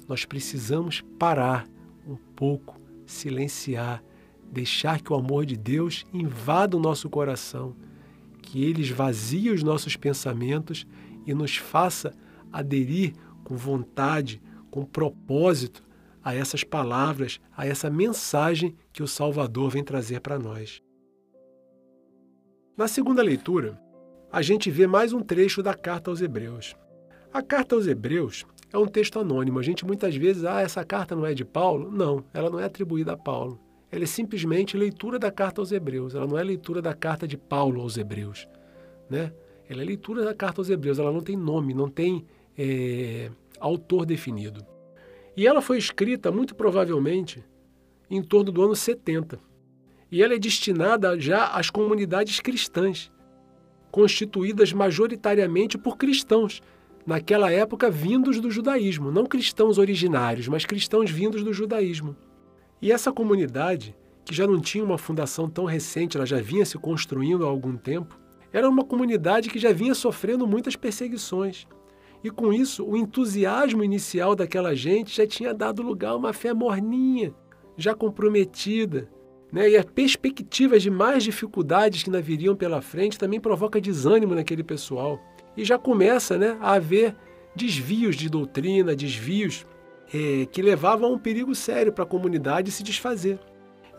Nós 0.07 0.25
precisamos 0.25 1.01
parar 1.17 1.67
um 2.07 2.15
pouco, 2.35 2.79
silenciar, 3.05 4.03
deixar 4.51 5.01
que 5.01 5.11
o 5.11 5.15
amor 5.15 5.45
de 5.45 5.57
Deus 5.57 6.05
invada 6.13 6.77
o 6.77 6.79
nosso 6.79 7.09
coração, 7.09 7.75
que 8.41 8.63
ele 8.63 8.81
esvazie 8.81 9.49
os 9.49 9.63
nossos 9.63 9.95
pensamentos 9.95 10.85
e 11.25 11.33
nos 11.33 11.57
faça 11.57 12.13
aderir 12.51 13.13
com 13.43 13.55
vontade, 13.55 14.41
com 14.75 14.83
propósito 14.83 15.81
a 16.21 16.35
essas 16.35 16.61
palavras, 16.61 17.39
a 17.55 17.65
essa 17.65 17.89
mensagem 17.89 18.75
que 18.91 19.01
o 19.01 19.07
Salvador 19.07 19.69
vem 19.69 19.85
trazer 19.85 20.19
para 20.19 20.37
nós. 20.37 20.81
Na 22.75 22.85
segunda 22.85 23.23
leitura, 23.23 23.79
a 24.29 24.41
gente 24.41 24.69
vê 24.69 24.85
mais 24.85 25.13
um 25.13 25.21
trecho 25.21 25.63
da 25.63 25.73
carta 25.73 26.11
aos 26.11 26.19
Hebreus. 26.19 26.75
A 27.31 27.41
carta 27.41 27.73
aos 27.73 27.87
Hebreus 27.87 28.45
é 28.73 28.77
um 28.77 28.85
texto 28.85 29.17
anônimo. 29.17 29.59
A 29.59 29.63
gente 29.63 29.85
muitas 29.85 30.13
vezes, 30.13 30.43
ah, 30.43 30.59
essa 30.59 30.83
carta 30.83 31.15
não 31.15 31.25
é 31.25 31.33
de 31.33 31.45
Paulo? 31.45 31.89
Não, 31.89 32.25
ela 32.33 32.49
não 32.49 32.59
é 32.59 32.65
atribuída 32.65 33.13
a 33.13 33.17
Paulo. 33.17 33.57
ela 33.89 34.03
é 34.03 34.07
simplesmente 34.07 34.75
leitura 34.75 35.17
da 35.17 35.31
carta 35.31 35.61
aos 35.61 35.71
Hebreus. 35.71 36.15
Ela 36.15 36.27
não 36.27 36.37
é 36.37 36.43
leitura 36.43 36.81
da 36.81 36.93
carta 36.93 37.25
de 37.25 37.37
Paulo 37.37 37.79
aos 37.79 37.95
Hebreus, 37.95 38.45
né? 39.09 39.31
Ela 39.69 39.83
é 39.83 39.85
leitura 39.85 40.25
da 40.25 40.33
carta 40.33 40.59
aos 40.59 40.69
Hebreus. 40.69 40.99
Ela 40.99 41.13
não 41.13 41.21
tem 41.21 41.37
nome, 41.37 41.73
não 41.73 41.89
tem 41.89 42.25
é, 42.57 43.31
autor 43.59 44.05
definido. 44.05 44.65
E 45.35 45.45
ela 45.45 45.61
foi 45.61 45.77
escrita, 45.77 46.31
muito 46.31 46.55
provavelmente, 46.55 47.43
em 48.09 48.21
torno 48.21 48.51
do 48.51 48.63
ano 48.63 48.75
70. 48.75 49.39
E 50.11 50.23
ela 50.23 50.33
é 50.33 50.39
destinada 50.39 51.19
já 51.19 51.47
às 51.47 51.69
comunidades 51.69 52.39
cristãs, 52.39 53.11
constituídas 53.91 54.71
majoritariamente 54.71 55.77
por 55.77 55.97
cristãos, 55.97 56.61
naquela 57.05 57.51
época 57.51 57.89
vindos 57.89 58.39
do 58.39 58.49
judaísmo, 58.49 59.11
não 59.11 59.25
cristãos 59.25 59.77
originários, 59.77 60.47
mas 60.47 60.65
cristãos 60.65 61.11
vindos 61.11 61.43
do 61.43 61.53
judaísmo. 61.53 62.15
E 62.81 62.91
essa 62.91 63.11
comunidade, 63.11 63.95
que 64.23 64.33
já 64.33 64.47
não 64.47 64.59
tinha 64.59 64.83
uma 64.83 64.97
fundação 64.97 65.49
tão 65.49 65.65
recente, 65.65 66.17
ela 66.17 66.25
já 66.25 66.41
vinha 66.41 66.65
se 66.65 66.77
construindo 66.77 67.45
há 67.45 67.49
algum 67.49 67.77
tempo, 67.77 68.19
era 68.51 68.69
uma 68.69 68.85
comunidade 68.85 69.49
que 69.49 69.59
já 69.59 69.73
vinha 69.73 69.93
sofrendo 69.93 70.47
muitas 70.47 70.75
perseguições. 70.75 71.67
E 72.25 72.31
com 72.31 72.51
isso, 72.51 72.83
o 72.83 72.97
entusiasmo 72.97 73.83
inicial 73.83 74.35
daquela 74.35 74.73
gente 74.73 75.15
já 75.15 75.27
tinha 75.27 75.53
dado 75.53 75.83
lugar 75.83 76.09
a 76.09 76.15
uma 76.15 76.33
fé 76.33 76.55
morninha, 76.55 77.31
já 77.77 77.93
comprometida. 77.93 79.07
Né? 79.51 79.69
E 79.69 79.77
as 79.77 79.85
perspectivas 79.85 80.81
de 80.81 80.89
mais 80.89 81.23
dificuldades 81.23 82.01
que 82.01 82.09
ainda 82.09 82.19
viriam 82.19 82.55
pela 82.55 82.81
frente 82.81 83.19
também 83.19 83.39
provoca 83.39 83.79
desânimo 83.79 84.33
naquele 84.33 84.63
pessoal. 84.63 85.21
E 85.55 85.63
já 85.63 85.77
começa 85.77 86.35
né, 86.35 86.57
a 86.61 86.73
haver 86.73 87.15
desvios 87.55 88.15
de 88.15 88.27
doutrina, 88.27 88.95
desvios 88.95 89.63
é, 90.11 90.47
que 90.47 90.63
levavam 90.63 91.11
a 91.11 91.13
um 91.13 91.19
perigo 91.19 91.53
sério 91.53 91.93
para 91.93 92.05
a 92.05 92.07
comunidade 92.07 92.71
se 92.71 92.81
desfazer. 92.81 93.37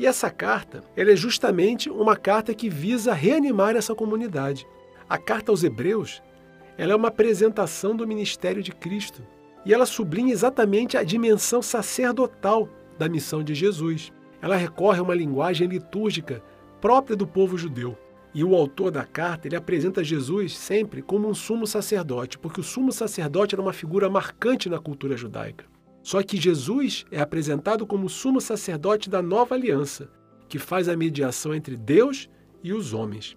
E 0.00 0.04
essa 0.04 0.33
carta 0.33 0.83
ela 0.97 1.12
é 1.12 1.16
justamente 1.16 1.88
uma 1.88 2.16
carta 2.16 2.52
que 2.52 2.68
visa 2.68 3.14
reanimar 3.14 3.76
essa 3.76 3.95
comunidade. 3.95 4.66
A 5.09 5.16
carta 5.16 5.52
aos 5.52 5.62
Hebreus 5.62 6.21
ela 6.78 6.92
é 6.92 6.97
uma 6.97 7.09
apresentação 7.09 7.97
do 7.97 8.06
ministério 8.06 8.62
de 8.62 8.73
Cristo 8.73 9.23
e 9.64 9.73
ela 9.73 9.87
sublinha 9.87 10.33
exatamente 10.33 10.97
a 10.97 11.02
dimensão 11.02 11.62
sacerdotal 11.62 12.68
da 12.99 13.09
missão 13.09 13.42
de 13.42 13.54
Jesus. 13.54 14.12
Ela 14.40 14.56
recorre 14.56 15.00
a 15.00 15.02
uma 15.02 15.14
linguagem 15.14 15.66
litúrgica 15.66 16.42
própria 16.80 17.16
do 17.16 17.26
povo 17.26 17.56
judeu. 17.59 17.97
E 18.33 18.45
o 18.45 18.54
autor 18.54 18.90
da 18.90 19.04
carta 19.04 19.49
ele 19.49 19.56
apresenta 19.56 20.04
Jesus 20.04 20.56
sempre 20.56 21.00
como 21.00 21.26
um 21.26 21.35
sumo 21.35 21.66
sacerdote, 21.66 22.38
porque 22.38 22.61
o 22.61 22.64
sumo 22.64 22.92
sacerdote 22.92 23.54
era 23.54 23.62
uma 23.62 23.73
figura 23.73 24.11
marcante 24.11 24.68
na 24.68 24.78
cultura 24.78 25.16
judaica. 25.16 25.64
Só 26.02 26.23
que 26.23 26.37
Jesus 26.37 27.04
é 27.11 27.21
apresentado 27.21 27.87
como 27.87 28.09
sumo 28.09 28.40
sacerdote 28.40 29.09
da 29.09 29.23
nova 29.23 29.54
aliança, 29.54 30.11
que 30.49 30.59
faz 30.59 30.88
a 30.88 30.97
mediação 30.97 31.54
entre 31.54 31.76
Deus 31.76 32.28
e 32.62 32.73
os 32.73 32.92
homens. 32.92 33.37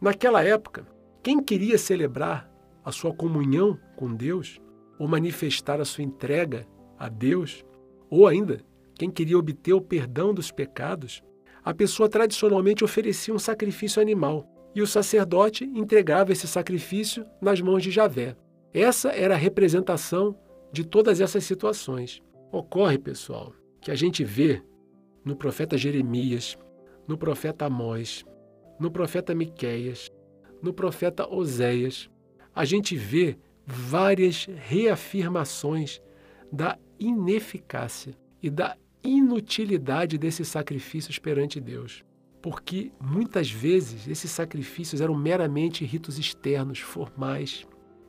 Naquela 0.00 0.42
época, 0.42 0.86
quem 1.22 1.42
queria 1.42 1.76
celebrar 1.76 2.48
a 2.86 2.92
sua 2.92 3.12
comunhão 3.12 3.76
com 3.96 4.14
Deus, 4.14 4.60
ou 4.96 5.08
manifestar 5.08 5.80
a 5.80 5.84
sua 5.84 6.04
entrega 6.04 6.64
a 6.96 7.08
Deus, 7.08 7.64
ou 8.08 8.28
ainda 8.28 8.60
quem 8.94 9.10
queria 9.10 9.36
obter 9.36 9.72
o 9.72 9.80
perdão 9.80 10.32
dos 10.32 10.52
pecados, 10.52 11.20
a 11.64 11.74
pessoa 11.74 12.08
tradicionalmente 12.08 12.84
oferecia 12.84 13.34
um 13.34 13.40
sacrifício 13.40 14.00
animal 14.00 14.48
e 14.72 14.80
o 14.80 14.86
sacerdote 14.86 15.64
entregava 15.64 16.30
esse 16.30 16.46
sacrifício 16.46 17.26
nas 17.42 17.60
mãos 17.60 17.82
de 17.82 17.90
Javé. 17.90 18.36
Essa 18.72 19.08
era 19.08 19.34
a 19.34 19.38
representação 19.38 20.38
de 20.72 20.84
todas 20.84 21.20
essas 21.20 21.42
situações. 21.42 22.22
Ocorre, 22.52 22.98
pessoal, 22.98 23.52
que 23.80 23.90
a 23.90 23.96
gente 23.96 24.22
vê 24.22 24.62
no 25.24 25.34
profeta 25.34 25.76
Jeremias, 25.76 26.56
no 27.08 27.18
profeta 27.18 27.66
Amós, 27.66 28.24
no 28.78 28.92
profeta 28.92 29.34
Miqueias, 29.34 30.08
no 30.62 30.72
profeta 30.72 31.28
Oséias, 31.28 32.08
a 32.56 32.64
gente 32.64 32.96
vê 32.96 33.36
várias 33.66 34.46
reafirmações 34.46 36.00
da 36.50 36.78
ineficácia 36.98 38.16
e 38.42 38.48
da 38.48 38.74
inutilidade 39.04 40.16
desses 40.16 40.48
sacrifícios 40.48 41.18
perante 41.18 41.60
Deus. 41.60 42.02
Porque 42.40 42.90
muitas 42.98 43.50
vezes 43.50 44.08
esses 44.08 44.30
sacrifícios 44.30 45.02
eram 45.02 45.14
meramente 45.14 45.84
ritos 45.84 46.18
externos, 46.18 46.78
formais. 46.78 47.66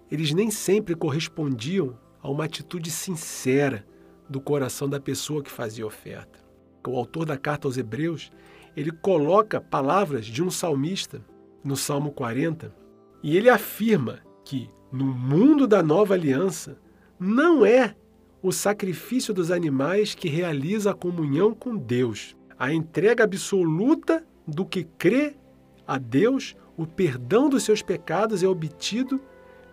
Eles 0.10 0.34
nem 0.34 0.50
sempre 0.50 0.96
correspondiam 0.96 2.00
a 2.22 2.32
uma 2.32 2.46
atitude 2.46 2.90
sincera 2.90 3.86
do 4.30 4.40
coração 4.40 4.88
da 4.88 5.00
pessoa 5.00 5.44
que 5.44 5.52
fazia 5.52 5.84
a 5.84 5.88
oferta. 5.88 6.40
O 6.88 6.96
autor 6.96 7.26
da 7.26 7.38
carta 7.38 7.68
aos 7.68 7.78
Hebreus, 7.78 8.32
ele 8.78 8.94
coloca 8.94 9.60
palavras 9.60 10.26
de 10.26 10.42
um 10.42 10.50
salmista 10.50 11.22
no 11.62 11.76
Salmo 11.76 12.14
40, 12.14 12.74
e 13.22 13.36
ele 13.36 13.50
afirma 13.50 14.22
que 14.48 14.70
no 14.90 15.04
mundo 15.04 15.68
da 15.68 15.84
nova 15.84 16.14
aliança 16.14 16.80
não 17.20 17.66
é 17.66 17.94
o 18.42 18.50
sacrifício 18.50 19.34
dos 19.34 19.52
animais 19.52 20.16
que 20.16 20.30
realiza 20.30 20.92
a 20.92 20.94
comunhão 20.94 21.54
com 21.54 21.76
Deus. 21.76 22.34
A 22.58 22.72
entrega 22.72 23.26
absoluta 23.26 24.26
do 24.48 24.66
que 24.66 24.86
crê 24.86 25.36
a 25.86 25.98
Deus, 25.98 26.56
o 26.78 26.88
perdão 26.88 27.50
dos 27.50 27.64
seus 27.64 27.82
pecados 27.82 28.42
é 28.42 28.48
obtido 28.48 29.20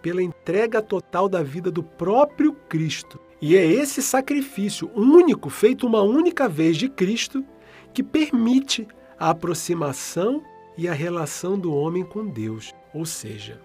pela 0.02 0.20
entrega 0.20 0.82
total 0.82 1.28
da 1.28 1.40
vida 1.40 1.70
do 1.70 1.84
próprio 1.84 2.52
Cristo. 2.68 3.20
E 3.40 3.56
é 3.56 3.64
esse 3.64 4.02
sacrifício 4.02 4.90
único, 4.92 5.50
feito 5.50 5.86
uma 5.86 6.02
única 6.02 6.48
vez 6.48 6.76
de 6.76 6.88
Cristo, 6.88 7.44
que 7.92 8.02
permite 8.02 8.88
a 9.16 9.30
aproximação 9.30 10.42
e 10.76 10.88
a 10.88 10.92
relação 10.92 11.56
do 11.56 11.72
homem 11.72 12.02
com 12.02 12.26
Deus. 12.26 12.74
Ou 12.92 13.06
seja, 13.06 13.60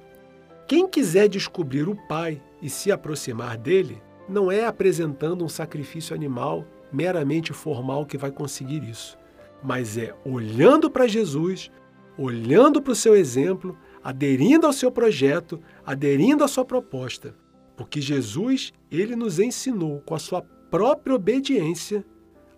quem 0.69 0.88
quiser 0.88 1.27
descobrir 1.27 1.89
o 1.89 1.95
Pai 1.95 2.39
e 2.62 2.69
se 2.69 2.91
aproximar 2.91 3.58
dele, 3.58 3.99
não 4.29 4.51
é 4.51 4.67
apresentando 4.67 5.43
um 5.43 5.49
sacrifício 5.49 6.15
animal 6.15 6.63
meramente 6.93 7.51
formal 7.53 8.05
que 8.05 8.19
vai 8.19 8.32
conseguir 8.32 8.84
isso, 8.84 9.17
mas 9.63 9.97
é 9.97 10.15
olhando 10.23 10.88
para 10.88 11.08
Jesus, 11.08 11.71
olhando 12.15 12.84
para 12.84 12.91
o 12.91 12.95
seu 12.95 13.15
exemplo, 13.15 13.75
aderindo 14.03 14.67
ao 14.67 14.71
seu 14.71 14.91
projeto, 14.91 15.60
aderindo 15.84 16.43
à 16.43 16.47
sua 16.47 16.63
proposta. 16.63 17.34
Porque 17.75 17.99
Jesus, 17.99 18.71
ele 18.91 19.15
nos 19.15 19.39
ensinou 19.39 20.01
com 20.01 20.13
a 20.13 20.19
sua 20.19 20.43
própria 20.69 21.15
obediência 21.15 22.05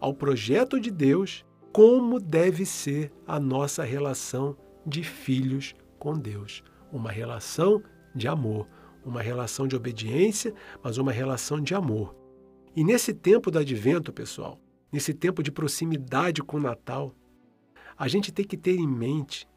ao 0.02 0.14
projeto 0.14 0.82
de 0.82 0.92
Deus 0.92 1.46
como 1.72 2.20
deve 2.20 2.66
ser 2.66 3.10
a 3.26 3.40
nossa 3.40 3.84
relação 3.84 4.58
de 4.86 5.02
filhos 5.02 5.74
com 5.98 6.14
Deus. 6.14 6.62
Uma 6.92 7.10
relação 7.10 7.82
de 8.16 8.28
amor, 8.28 8.68
uma 9.06 9.22
relação 9.22 9.68
de 9.68 9.76
obediência, 9.76 10.54
mas 10.84 10.98
uma 10.98 11.12
relação 11.12 11.62
de 11.62 11.74
amor. 11.74 12.16
E 12.76 12.84
nesse 12.84 13.14
tempo 13.14 13.52
do 13.52 13.60
advento, 13.60 14.14
pessoal, 14.14 14.60
nesse 14.92 15.14
tempo 15.14 15.42
de 15.44 15.52
proximidade 15.52 16.42
com 16.42 16.58
o 16.58 16.62
Natal, 16.62 17.14
a 17.98 18.08
gente 18.08 18.32
tem 18.32 18.46
que 18.46 18.58
ter 18.58 18.76
em 18.76 18.88
mente 18.88 19.48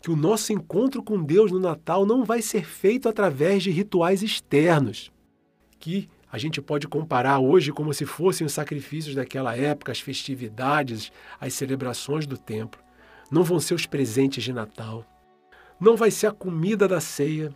que 0.00 0.10
o 0.10 0.16
nosso 0.16 0.52
encontro 0.52 1.02
com 1.02 1.22
Deus 1.22 1.50
no 1.50 1.58
Natal 1.58 2.04
não 2.04 2.24
vai 2.24 2.42
ser 2.42 2.64
feito 2.64 3.08
através 3.08 3.62
de 3.62 3.70
rituais 3.70 4.22
externos, 4.22 5.10
que 5.78 6.08
a 6.30 6.38
gente 6.38 6.60
pode 6.60 6.86
comparar 6.86 7.38
hoje 7.38 7.72
como 7.72 7.94
se 7.94 8.04
fossem 8.04 8.46
os 8.46 8.52
sacrifícios 8.52 9.14
daquela 9.14 9.56
época, 9.56 9.92
as 9.92 10.00
festividades, 10.00 11.10
as 11.40 11.54
celebrações 11.54 12.26
do 12.26 12.36
templo. 12.36 12.80
Não 13.30 13.42
vão 13.42 13.58
ser 13.58 13.74
os 13.74 13.86
presentes 13.86 14.44
de 14.44 14.52
Natal. 14.52 15.04
Não 15.80 15.96
vai 15.96 16.10
ser 16.10 16.28
a 16.28 16.32
comida 16.32 16.88
da 16.88 17.00
ceia 17.00 17.54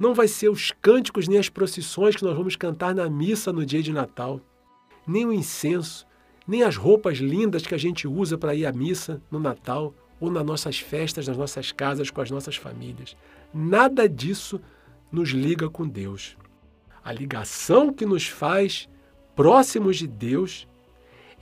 não 0.00 0.14
vai 0.14 0.26
ser 0.26 0.48
os 0.48 0.72
cânticos 0.80 1.28
nem 1.28 1.38
as 1.38 1.50
procissões 1.50 2.16
que 2.16 2.24
nós 2.24 2.34
vamos 2.34 2.56
cantar 2.56 2.94
na 2.94 3.10
missa 3.10 3.52
no 3.52 3.66
dia 3.66 3.82
de 3.82 3.92
Natal, 3.92 4.40
nem 5.06 5.26
o 5.26 5.32
incenso, 5.32 6.06
nem 6.48 6.62
as 6.62 6.74
roupas 6.74 7.18
lindas 7.18 7.66
que 7.66 7.74
a 7.74 7.78
gente 7.78 8.08
usa 8.08 8.38
para 8.38 8.54
ir 8.54 8.64
à 8.64 8.72
missa 8.72 9.20
no 9.30 9.38
Natal 9.38 9.92
ou 10.18 10.30
nas 10.30 10.44
nossas 10.44 10.78
festas, 10.78 11.28
nas 11.28 11.36
nossas 11.36 11.70
casas 11.70 12.10
com 12.10 12.22
as 12.22 12.30
nossas 12.30 12.56
famílias. 12.56 13.14
Nada 13.52 14.08
disso 14.08 14.58
nos 15.12 15.28
liga 15.28 15.68
com 15.68 15.86
Deus. 15.86 16.34
A 17.04 17.12
ligação 17.12 17.92
que 17.92 18.06
nos 18.06 18.26
faz 18.26 18.88
próximos 19.36 19.98
de 19.98 20.06
Deus 20.06 20.66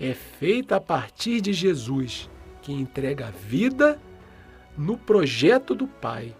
é 0.00 0.14
feita 0.14 0.76
a 0.76 0.80
partir 0.80 1.40
de 1.40 1.52
Jesus, 1.52 2.28
que 2.60 2.72
entrega 2.72 3.28
a 3.28 3.30
vida 3.30 4.00
no 4.78 4.96
projeto 4.96 5.74
do 5.74 5.86
Pai 5.86 6.34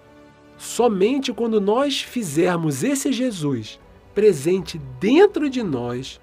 Somente 0.59 1.33
quando 1.33 1.61
nós 1.61 2.03
fizermos 2.03 2.83
esse 2.83 3.13
Jesus 3.13 3.79
presente 4.13 4.77
dentro 4.99 5.49
de 5.49 5.63
nós, 5.63 6.21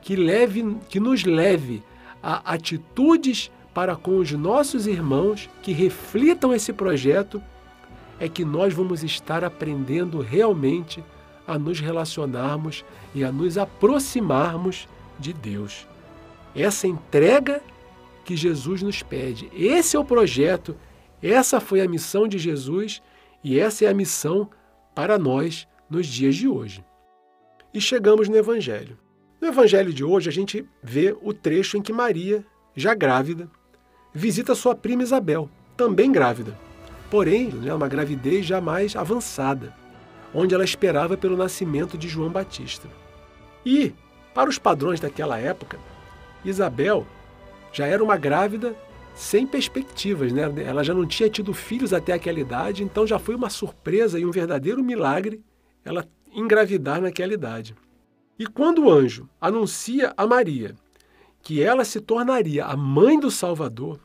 que, 0.00 0.16
leve, 0.16 0.78
que 0.88 0.98
nos 0.98 1.24
leve 1.24 1.82
a 2.22 2.54
atitudes 2.54 3.50
para 3.74 3.94
com 3.94 4.16
os 4.16 4.32
nossos 4.32 4.86
irmãos 4.86 5.50
que 5.62 5.72
reflitam 5.72 6.54
esse 6.54 6.72
projeto, 6.72 7.42
é 8.18 8.26
que 8.26 8.42
nós 8.42 8.72
vamos 8.72 9.04
estar 9.04 9.44
aprendendo 9.44 10.20
realmente 10.20 11.04
a 11.46 11.58
nos 11.58 11.78
relacionarmos 11.78 12.84
e 13.14 13.22
a 13.22 13.30
nos 13.30 13.58
aproximarmos 13.58 14.88
de 15.18 15.34
Deus. 15.34 15.86
Essa 16.56 16.88
entrega 16.88 17.60
que 18.24 18.34
Jesus 18.34 18.80
nos 18.80 19.02
pede. 19.02 19.50
Esse 19.54 19.96
é 19.96 20.00
o 20.00 20.04
projeto, 20.04 20.74
essa 21.22 21.60
foi 21.60 21.80
a 21.80 21.88
missão 21.88 22.28
de 22.28 22.38
Jesus 22.38 23.02
e 23.42 23.58
essa 23.58 23.84
é 23.84 23.88
a 23.88 23.94
missão 23.94 24.48
para 24.94 25.18
nós 25.18 25.66
nos 25.88 26.06
dias 26.06 26.36
de 26.36 26.48
hoje. 26.48 26.84
E 27.72 27.80
chegamos 27.80 28.28
no 28.28 28.36
Evangelho. 28.36 28.98
No 29.40 29.48
Evangelho 29.48 29.92
de 29.92 30.04
hoje, 30.04 30.28
a 30.28 30.32
gente 30.32 30.66
vê 30.82 31.16
o 31.22 31.32
trecho 31.32 31.76
em 31.76 31.82
que 31.82 31.92
Maria, 31.92 32.44
já 32.74 32.94
grávida, 32.94 33.48
visita 34.12 34.54
sua 34.54 34.74
prima 34.74 35.02
Isabel, 35.02 35.48
também 35.76 36.10
grávida, 36.10 36.58
porém, 37.10 37.48
né, 37.48 37.72
uma 37.72 37.88
gravidez 37.88 38.44
já 38.44 38.60
mais 38.60 38.96
avançada, 38.96 39.74
onde 40.34 40.54
ela 40.54 40.64
esperava 40.64 41.16
pelo 41.16 41.36
nascimento 41.36 41.96
de 41.96 42.08
João 42.08 42.30
Batista. 42.30 42.88
E, 43.64 43.94
para 44.34 44.50
os 44.50 44.58
padrões 44.58 44.98
daquela 45.00 45.38
época, 45.38 45.78
Isabel 46.44 47.06
já 47.72 47.86
era 47.86 48.02
uma 48.02 48.16
grávida 48.16 48.74
sem 49.18 49.44
perspectivas, 49.44 50.32
né? 50.32 50.42
Ela 50.64 50.84
já 50.84 50.94
não 50.94 51.04
tinha 51.04 51.28
tido 51.28 51.52
filhos 51.52 51.92
até 51.92 52.12
aquela 52.12 52.38
idade, 52.38 52.84
então 52.84 53.04
já 53.04 53.18
foi 53.18 53.34
uma 53.34 53.50
surpresa 53.50 54.16
e 54.16 54.24
um 54.24 54.30
verdadeiro 54.30 54.82
milagre 54.82 55.42
ela 55.84 56.06
engravidar 56.32 57.00
naquela 57.00 57.34
idade. 57.34 57.74
E 58.38 58.46
quando 58.46 58.84
o 58.84 58.90
anjo 58.90 59.28
anuncia 59.40 60.14
a 60.16 60.24
Maria 60.24 60.76
que 61.42 61.60
ela 61.60 61.84
se 61.84 62.00
tornaria 62.00 62.64
a 62.64 62.76
mãe 62.76 63.18
do 63.18 63.28
Salvador, 63.28 63.98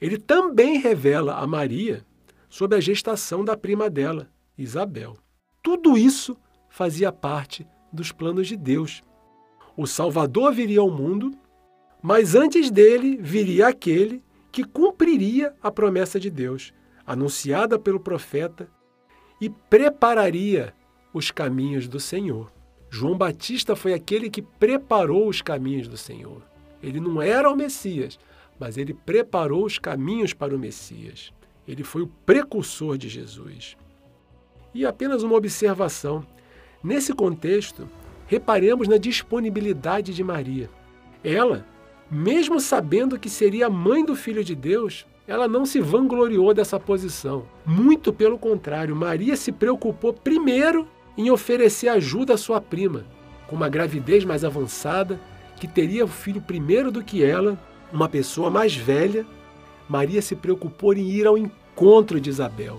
ele 0.00 0.16
também 0.16 0.78
revela 0.78 1.34
a 1.34 1.46
Maria 1.46 2.02
sobre 2.48 2.78
a 2.78 2.80
gestação 2.80 3.44
da 3.44 3.54
prima 3.54 3.90
dela, 3.90 4.30
Isabel. 4.56 5.14
Tudo 5.62 5.98
isso 5.98 6.38
fazia 6.70 7.12
parte 7.12 7.66
dos 7.92 8.10
planos 8.10 8.48
de 8.48 8.56
Deus. 8.56 9.02
O 9.76 9.86
Salvador 9.86 10.54
viria 10.54 10.80
ao 10.80 10.90
mundo, 10.90 11.32
mas 12.02 12.34
antes 12.34 12.70
dele 12.70 13.16
viria 13.16 13.68
aquele 13.68 14.22
que 14.50 14.64
cumpriria 14.64 15.54
a 15.62 15.70
promessa 15.70 16.18
de 16.18 16.28
Deus, 16.28 16.72
anunciada 17.06 17.78
pelo 17.78 18.00
profeta, 18.00 18.68
e 19.40 19.48
prepararia 19.48 20.74
os 21.14 21.30
caminhos 21.30 21.88
do 21.88 22.00
Senhor. 22.00 22.52
João 22.90 23.16
Batista 23.16 23.74
foi 23.74 23.94
aquele 23.94 24.28
que 24.28 24.42
preparou 24.42 25.28
os 25.28 25.40
caminhos 25.40 25.88
do 25.88 25.96
Senhor. 25.96 26.42
Ele 26.82 27.00
não 27.00 27.22
era 27.22 27.50
o 27.50 27.56
Messias, 27.56 28.18
mas 28.58 28.76
ele 28.76 28.92
preparou 28.92 29.64
os 29.64 29.78
caminhos 29.78 30.34
para 30.34 30.54
o 30.54 30.58
Messias. 30.58 31.32
Ele 31.66 31.82
foi 31.82 32.02
o 32.02 32.06
precursor 32.26 32.98
de 32.98 33.08
Jesus. 33.08 33.76
E 34.74 34.84
apenas 34.84 35.22
uma 35.22 35.36
observação: 35.36 36.26
nesse 36.82 37.12
contexto, 37.12 37.88
reparemos 38.26 38.88
na 38.88 38.96
disponibilidade 38.96 40.14
de 40.14 40.22
Maria. 40.22 40.68
Ela, 41.24 41.66
mesmo 42.12 42.60
sabendo 42.60 43.18
que 43.18 43.30
seria 43.30 43.68
a 43.68 43.70
mãe 43.70 44.04
do 44.04 44.14
Filho 44.14 44.44
de 44.44 44.54
Deus, 44.54 45.06
ela 45.26 45.48
não 45.48 45.64
se 45.64 45.80
vangloriou 45.80 46.52
dessa 46.52 46.78
posição. 46.78 47.44
Muito 47.64 48.12
pelo 48.12 48.38
contrário, 48.38 48.94
Maria 48.94 49.34
se 49.34 49.50
preocupou 49.50 50.12
primeiro 50.12 50.86
em 51.16 51.30
oferecer 51.30 51.88
ajuda 51.88 52.34
à 52.34 52.36
sua 52.36 52.60
prima, 52.60 53.06
com 53.46 53.56
uma 53.56 53.66
gravidez 53.66 54.26
mais 54.26 54.44
avançada, 54.44 55.18
que 55.56 55.66
teria 55.66 56.04
o 56.04 56.08
filho 56.08 56.42
primeiro 56.42 56.92
do 56.92 57.02
que 57.02 57.24
ela, 57.24 57.58
uma 57.90 58.10
pessoa 58.10 58.50
mais 58.50 58.76
velha. 58.76 59.24
Maria 59.88 60.20
se 60.20 60.36
preocupou 60.36 60.92
em 60.92 61.08
ir 61.08 61.26
ao 61.26 61.38
encontro 61.38 62.20
de 62.20 62.28
Isabel. 62.28 62.78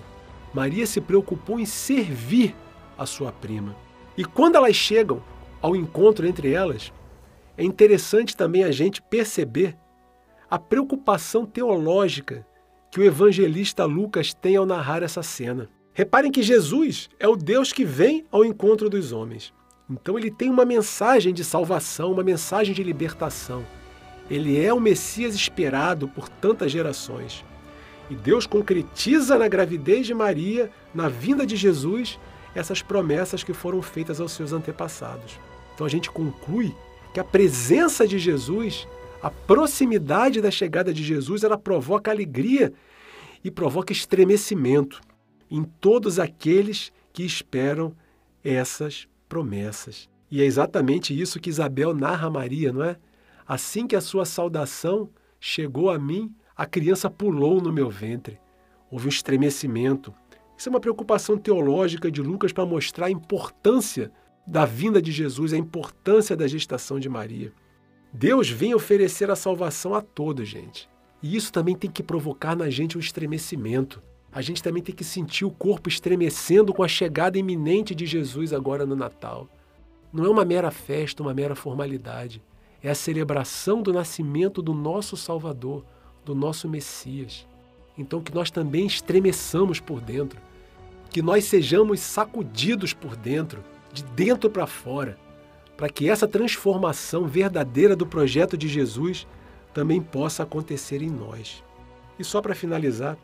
Maria 0.53 0.85
se 0.85 1.01
preocupou 1.01 1.59
em 1.59 1.65
servir 1.65 2.55
a 2.95 3.07
sua 3.07 3.31
prima. 3.31 3.75
E 4.15 4.23
quando 4.23 4.57
elas 4.57 4.75
chegam 4.75 5.23
ao 5.59 5.75
encontro 5.75 6.27
entre 6.27 6.51
elas, 6.51 6.91
é 7.57 7.63
interessante 7.63 8.35
também 8.35 8.63
a 8.63 8.71
gente 8.71 9.01
perceber 9.01 9.77
a 10.49 10.57
preocupação 10.57 11.45
teológica 11.45 12.45
que 12.91 12.99
o 12.99 13.03
evangelista 13.03 13.85
Lucas 13.85 14.33
tem 14.33 14.55
ao 14.55 14.65
narrar 14.65 15.01
essa 15.03 15.23
cena. 15.23 15.69
Reparem 15.93 16.31
que 16.31 16.43
Jesus 16.43 17.09
é 17.19 17.27
o 17.27 17.35
Deus 17.35 17.71
que 17.71 17.85
vem 17.85 18.25
ao 18.31 18.43
encontro 18.43 18.89
dos 18.89 19.11
homens. 19.11 19.53
Então 19.89 20.17
ele 20.17 20.31
tem 20.31 20.49
uma 20.49 20.65
mensagem 20.65 21.33
de 21.33 21.43
salvação, 21.43 22.11
uma 22.11 22.23
mensagem 22.23 22.73
de 22.73 22.83
libertação. 22.83 23.65
Ele 24.29 24.63
é 24.63 24.73
o 24.73 24.79
Messias 24.79 25.35
esperado 25.35 26.07
por 26.07 26.29
tantas 26.29 26.71
gerações. 26.71 27.43
E 28.09 28.15
Deus 28.15 28.47
concretiza 28.47 29.37
na 29.37 29.47
gravidez 29.47 30.05
de 30.05 30.13
Maria, 30.13 30.71
na 30.93 31.09
vinda 31.09 31.45
de 31.45 31.55
Jesus, 31.55 32.19
essas 32.55 32.81
promessas 32.81 33.43
que 33.43 33.53
foram 33.53 33.81
feitas 33.81 34.19
aos 34.19 34.31
seus 34.31 34.53
antepassados. 34.53 35.39
Então 35.73 35.85
a 35.85 35.89
gente 35.89 36.09
conclui 36.09 36.75
que 37.13 37.19
a 37.19 37.23
presença 37.23 38.07
de 38.07 38.17
Jesus, 38.17 38.87
a 39.21 39.29
proximidade 39.29 40.41
da 40.41 40.49
chegada 40.49 40.91
de 40.91 41.03
Jesus, 41.03 41.43
ela 41.43 41.57
provoca 41.57 42.09
alegria 42.09 42.73
e 43.43 43.51
provoca 43.51 43.93
estremecimento 43.93 44.99
em 45.49 45.63
todos 45.63 46.17
aqueles 46.17 46.91
que 47.11 47.23
esperam 47.23 47.95
essas 48.43 49.07
promessas. 49.29 50.09
E 50.31 50.41
é 50.41 50.45
exatamente 50.45 51.17
isso 51.17 51.39
que 51.39 51.49
Isabel 51.49 51.93
narra 51.93 52.27
a 52.27 52.31
Maria, 52.31 52.73
não 52.73 52.83
é? 52.83 52.97
Assim 53.47 53.85
que 53.85 53.95
a 53.95 54.01
sua 54.01 54.25
saudação 54.25 55.09
chegou 55.39 55.91
a 55.91 55.99
mim, 55.99 56.33
a 56.55 56.65
criança 56.65 57.09
pulou 57.09 57.61
no 57.61 57.71
meu 57.71 57.89
ventre. 57.89 58.39
Houve 58.89 59.05
um 59.05 59.09
estremecimento. 59.09 60.13
Isso 60.57 60.69
é 60.69 60.71
uma 60.71 60.79
preocupação 60.79 61.37
teológica 61.37 62.09
de 62.09 62.21
Lucas 62.21 62.51
para 62.51 62.65
mostrar 62.65 63.07
a 63.07 63.11
importância 63.11 64.11
da 64.45 64.65
vinda 64.65 65.01
de 65.01 65.11
Jesus, 65.11 65.53
a 65.53 65.57
importância 65.57 66.35
da 66.35 66.47
gestação 66.47 66.99
de 66.99 67.09
Maria. 67.09 67.51
Deus 68.11 68.49
vem 68.49 68.73
oferecer 68.73 69.31
a 69.31 69.35
salvação 69.35 69.95
a 69.95 70.01
todos, 70.01 70.47
gente. 70.47 70.89
E 71.21 71.35
isso 71.35 71.51
também 71.51 71.75
tem 71.75 71.89
que 71.89 72.03
provocar 72.03 72.55
na 72.55 72.69
gente 72.69 72.97
um 72.97 73.01
estremecimento 73.01 74.01
a 74.33 74.41
gente 74.41 74.63
também 74.63 74.81
tem 74.81 74.95
que 74.95 75.03
sentir 75.03 75.45
o 75.45 75.51
corpo 75.51 75.87
estremecendo 75.87 76.73
com 76.73 76.81
a 76.81 76.87
chegada 76.87 77.37
iminente 77.37 77.93
de 77.93 78.07
Jesus 78.07 78.51
agora 78.51 78.83
no 78.83 78.95
Natal. 78.95 79.47
Não 80.11 80.25
é 80.25 80.29
uma 80.29 80.43
mera 80.43 80.71
festa, 80.71 81.21
uma 81.21 81.35
mera 81.35 81.53
formalidade. 81.53 82.41
É 82.81 82.89
a 82.89 82.95
celebração 82.95 83.83
do 83.83 83.93
nascimento 83.93 84.59
do 84.59 84.73
nosso 84.73 85.15
Salvador, 85.15 85.85
do 86.25 86.33
nosso 86.33 86.67
Messias. 86.67 87.47
Então, 87.95 88.21
que 88.21 88.33
nós 88.33 88.49
também 88.49 88.87
estremeçamos 88.87 89.79
por 89.79 90.01
dentro, 90.01 90.39
que 91.11 91.21
nós 91.21 91.45
sejamos 91.45 91.99
sacudidos 91.99 92.91
por 92.91 93.15
dentro, 93.15 93.63
de 93.93 94.03
dentro 94.03 94.49
para 94.49 94.67
fora, 94.67 95.17
para 95.77 95.87
que 95.87 96.09
essa 96.09 96.27
transformação 96.27 97.25
verdadeira 97.25 97.95
do 97.95 98.05
projeto 98.05 98.57
de 98.57 98.67
Jesus 98.67 99.27
também 99.73 100.01
possa 100.01 100.43
acontecer 100.43 101.01
em 101.01 101.09
nós. 101.09 101.63
E 102.17 102.23
só 102.23 102.41
para 102.41 102.55
finalizar, 102.55 103.17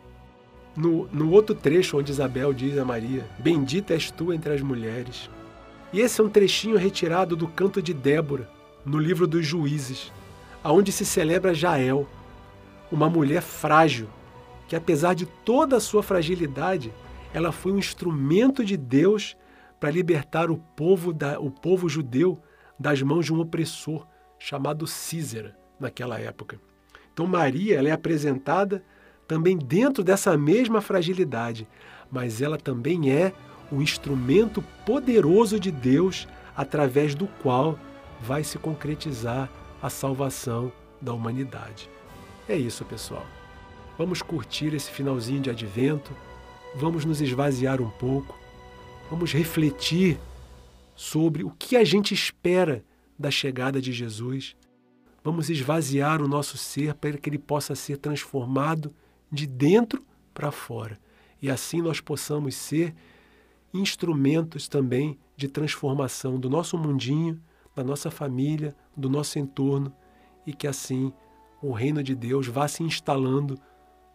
no, 0.76 1.08
no 1.08 1.32
outro 1.32 1.56
trecho 1.56 1.98
onde 1.98 2.12
Isabel 2.12 2.54
diz 2.54 2.78
a 2.78 2.86
Maria: 2.86 3.28
Bendita 3.40 3.94
és 3.94 4.10
tu 4.12 4.32
entre 4.32 4.54
as 4.54 4.62
mulheres. 4.62 5.30
E 5.92 6.00
esse 6.00 6.22
é 6.22 6.24
um 6.24 6.30
trechinho 6.30 6.78
retirado 6.78 7.36
do 7.36 7.48
canto 7.48 7.82
de 7.82 7.94
Débora, 7.94 8.50
no 8.86 9.00
livro 9.00 9.28
dos 9.28 9.46
Juízes, 9.46 10.12
aonde 10.64 10.92
se 10.92 11.06
celebra 11.06 11.54
Jael, 11.54 12.08
uma 12.92 13.10
mulher 13.10 13.42
frágil, 13.42 14.08
que 14.68 14.76
apesar 14.76 15.16
de 15.16 15.26
toda 15.26 15.78
a 15.78 15.80
sua 15.80 16.04
fragilidade, 16.04 16.94
ela 17.34 17.52
foi 17.52 17.72
um 17.72 17.78
instrumento 17.78 18.64
de 18.64 18.78
Deus 18.78 19.36
para 19.80 19.92
libertar 19.92 20.52
o 20.52 20.58
povo, 20.58 21.14
da, 21.14 21.40
o 21.40 21.50
povo 21.50 21.88
judeu 21.88 22.42
das 22.80 23.02
mãos 23.02 23.26
de 23.26 23.34
um 23.34 23.40
opressor 23.40 24.06
chamado 24.38 24.88
Císera 24.88 25.56
naquela 25.80 26.20
época. 26.20 26.60
Então 27.14 27.28
Maria 27.28 27.78
ela 27.78 27.90
é 27.90 27.92
apresentada 27.92 28.84
também 29.28 29.58
dentro 29.58 30.04
dessa 30.04 30.38
mesma 30.38 30.82
fragilidade, 30.82 31.68
mas 32.10 32.42
ela 32.42 32.58
também 32.58 33.12
é 33.12 33.34
o 33.72 33.82
instrumento 33.82 34.64
poderoso 34.86 35.60
de 35.60 35.72
Deus 35.72 36.28
através 36.56 37.14
do 37.14 37.28
qual 37.42 37.78
vai 38.22 38.44
se 38.44 38.58
concretizar 38.58 39.50
a 39.82 39.90
salvação 39.90 40.72
da 41.02 41.14
humanidade. 41.14 41.90
É 42.48 42.56
isso, 42.56 42.84
pessoal. 42.84 43.26
Vamos 43.98 44.22
curtir 44.22 44.74
esse 44.74 44.90
finalzinho 44.90 45.42
de 45.42 45.50
advento, 45.50 46.12
vamos 46.76 47.06
nos 47.06 47.22
esvaziar 47.22 47.82
um 47.82 47.90
pouco, 47.90 48.39
vamos 49.10 49.34
refletir 49.34 50.20
sobre 50.96 51.44
o 51.44 51.50
que 51.52 51.76
a 51.76 51.84
gente 51.84 52.14
espera 52.14 52.84
da 53.18 53.32
chegada 53.32 53.82
de 53.82 53.92
Jesus. 53.92 54.56
Vamos 55.24 55.50
esvaziar 55.50 56.22
o 56.22 56.28
nosso 56.28 56.58
ser 56.58 56.94
para 56.94 57.18
que 57.18 57.30
ele 57.30 57.40
possa 57.40 57.76
ser 57.76 57.98
transformado 57.98 58.94
de 59.32 59.48
dentro 59.48 60.06
para 60.34 60.52
fora. 60.52 61.00
E 61.42 61.50
assim 61.50 61.82
nós 61.82 62.00
possamos 62.00 62.56
ser 62.56 62.94
instrumentos 63.74 64.68
também 64.68 65.18
de 65.36 65.48
transformação 65.48 66.40
do 66.40 66.50
nosso 66.50 66.78
mundinho, 66.78 67.42
da 67.76 67.84
nossa 67.84 68.12
família, 68.12 68.76
do 68.96 69.10
nosso 69.10 69.40
entorno 69.40 69.94
e 70.46 70.54
que 70.54 70.68
assim 70.68 71.14
o 71.62 71.72
reino 71.72 72.02
de 72.04 72.16
Deus 72.16 72.48
vá 72.48 72.68
se 72.68 72.84
instalando 72.84 73.60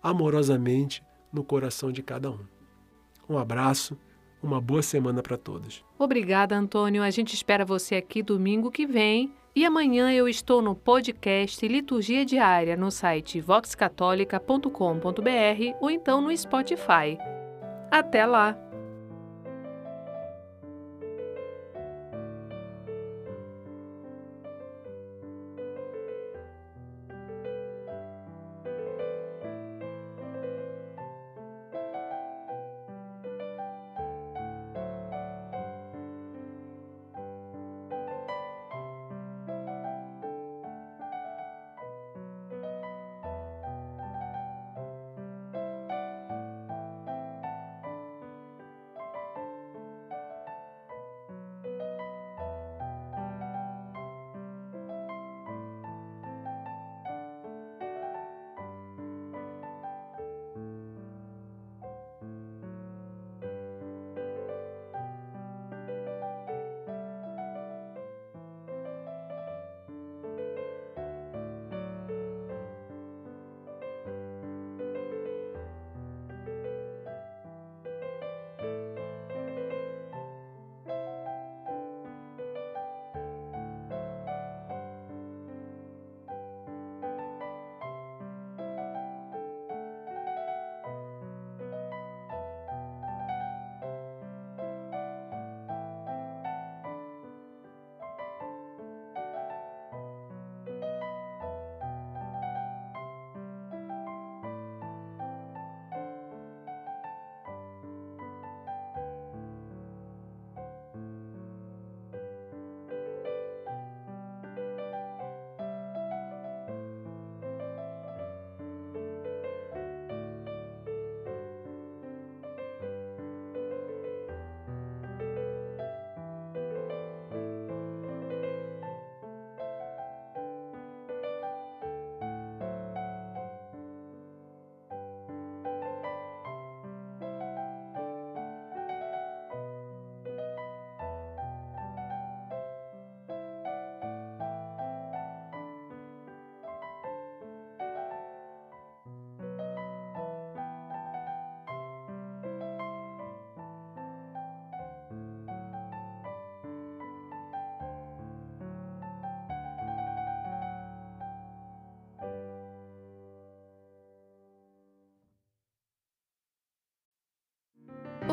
amorosamente 0.03 1.03
no 1.33 1.45
coração 1.45 1.91
de 1.91 2.03
cada 2.03 2.31
um. 2.31 2.41
Um 3.29 3.39
abraço, 3.39 3.99
uma 4.45 4.61
boa 4.61 4.83
semana 4.83 5.23
para 5.23 5.37
todos. 5.37 5.85
Obrigada, 5.99 6.57
Antônio. 6.57 7.03
A 7.03 7.11
gente 7.11 7.35
espera 7.35 7.65
você 7.65 7.97
aqui 7.97 8.23
domingo 8.23 8.71
que 8.71 8.87
vem 8.87 9.33
E 9.57 9.65
amanhã 9.65 10.13
eu 10.13 10.29
estou 10.29 10.61
no 10.61 10.75
podcast 10.75 11.67
Liturgia 11.67 12.25
Diária 12.25 12.77
no 12.77 12.91
site 12.91 13.41
voxcatolica.com.br 13.41 15.77
ou 15.81 15.91
então 15.91 16.21
no 16.21 16.37
Spotify. 16.37 17.17
Até 17.91 18.27
lá! 18.27 18.64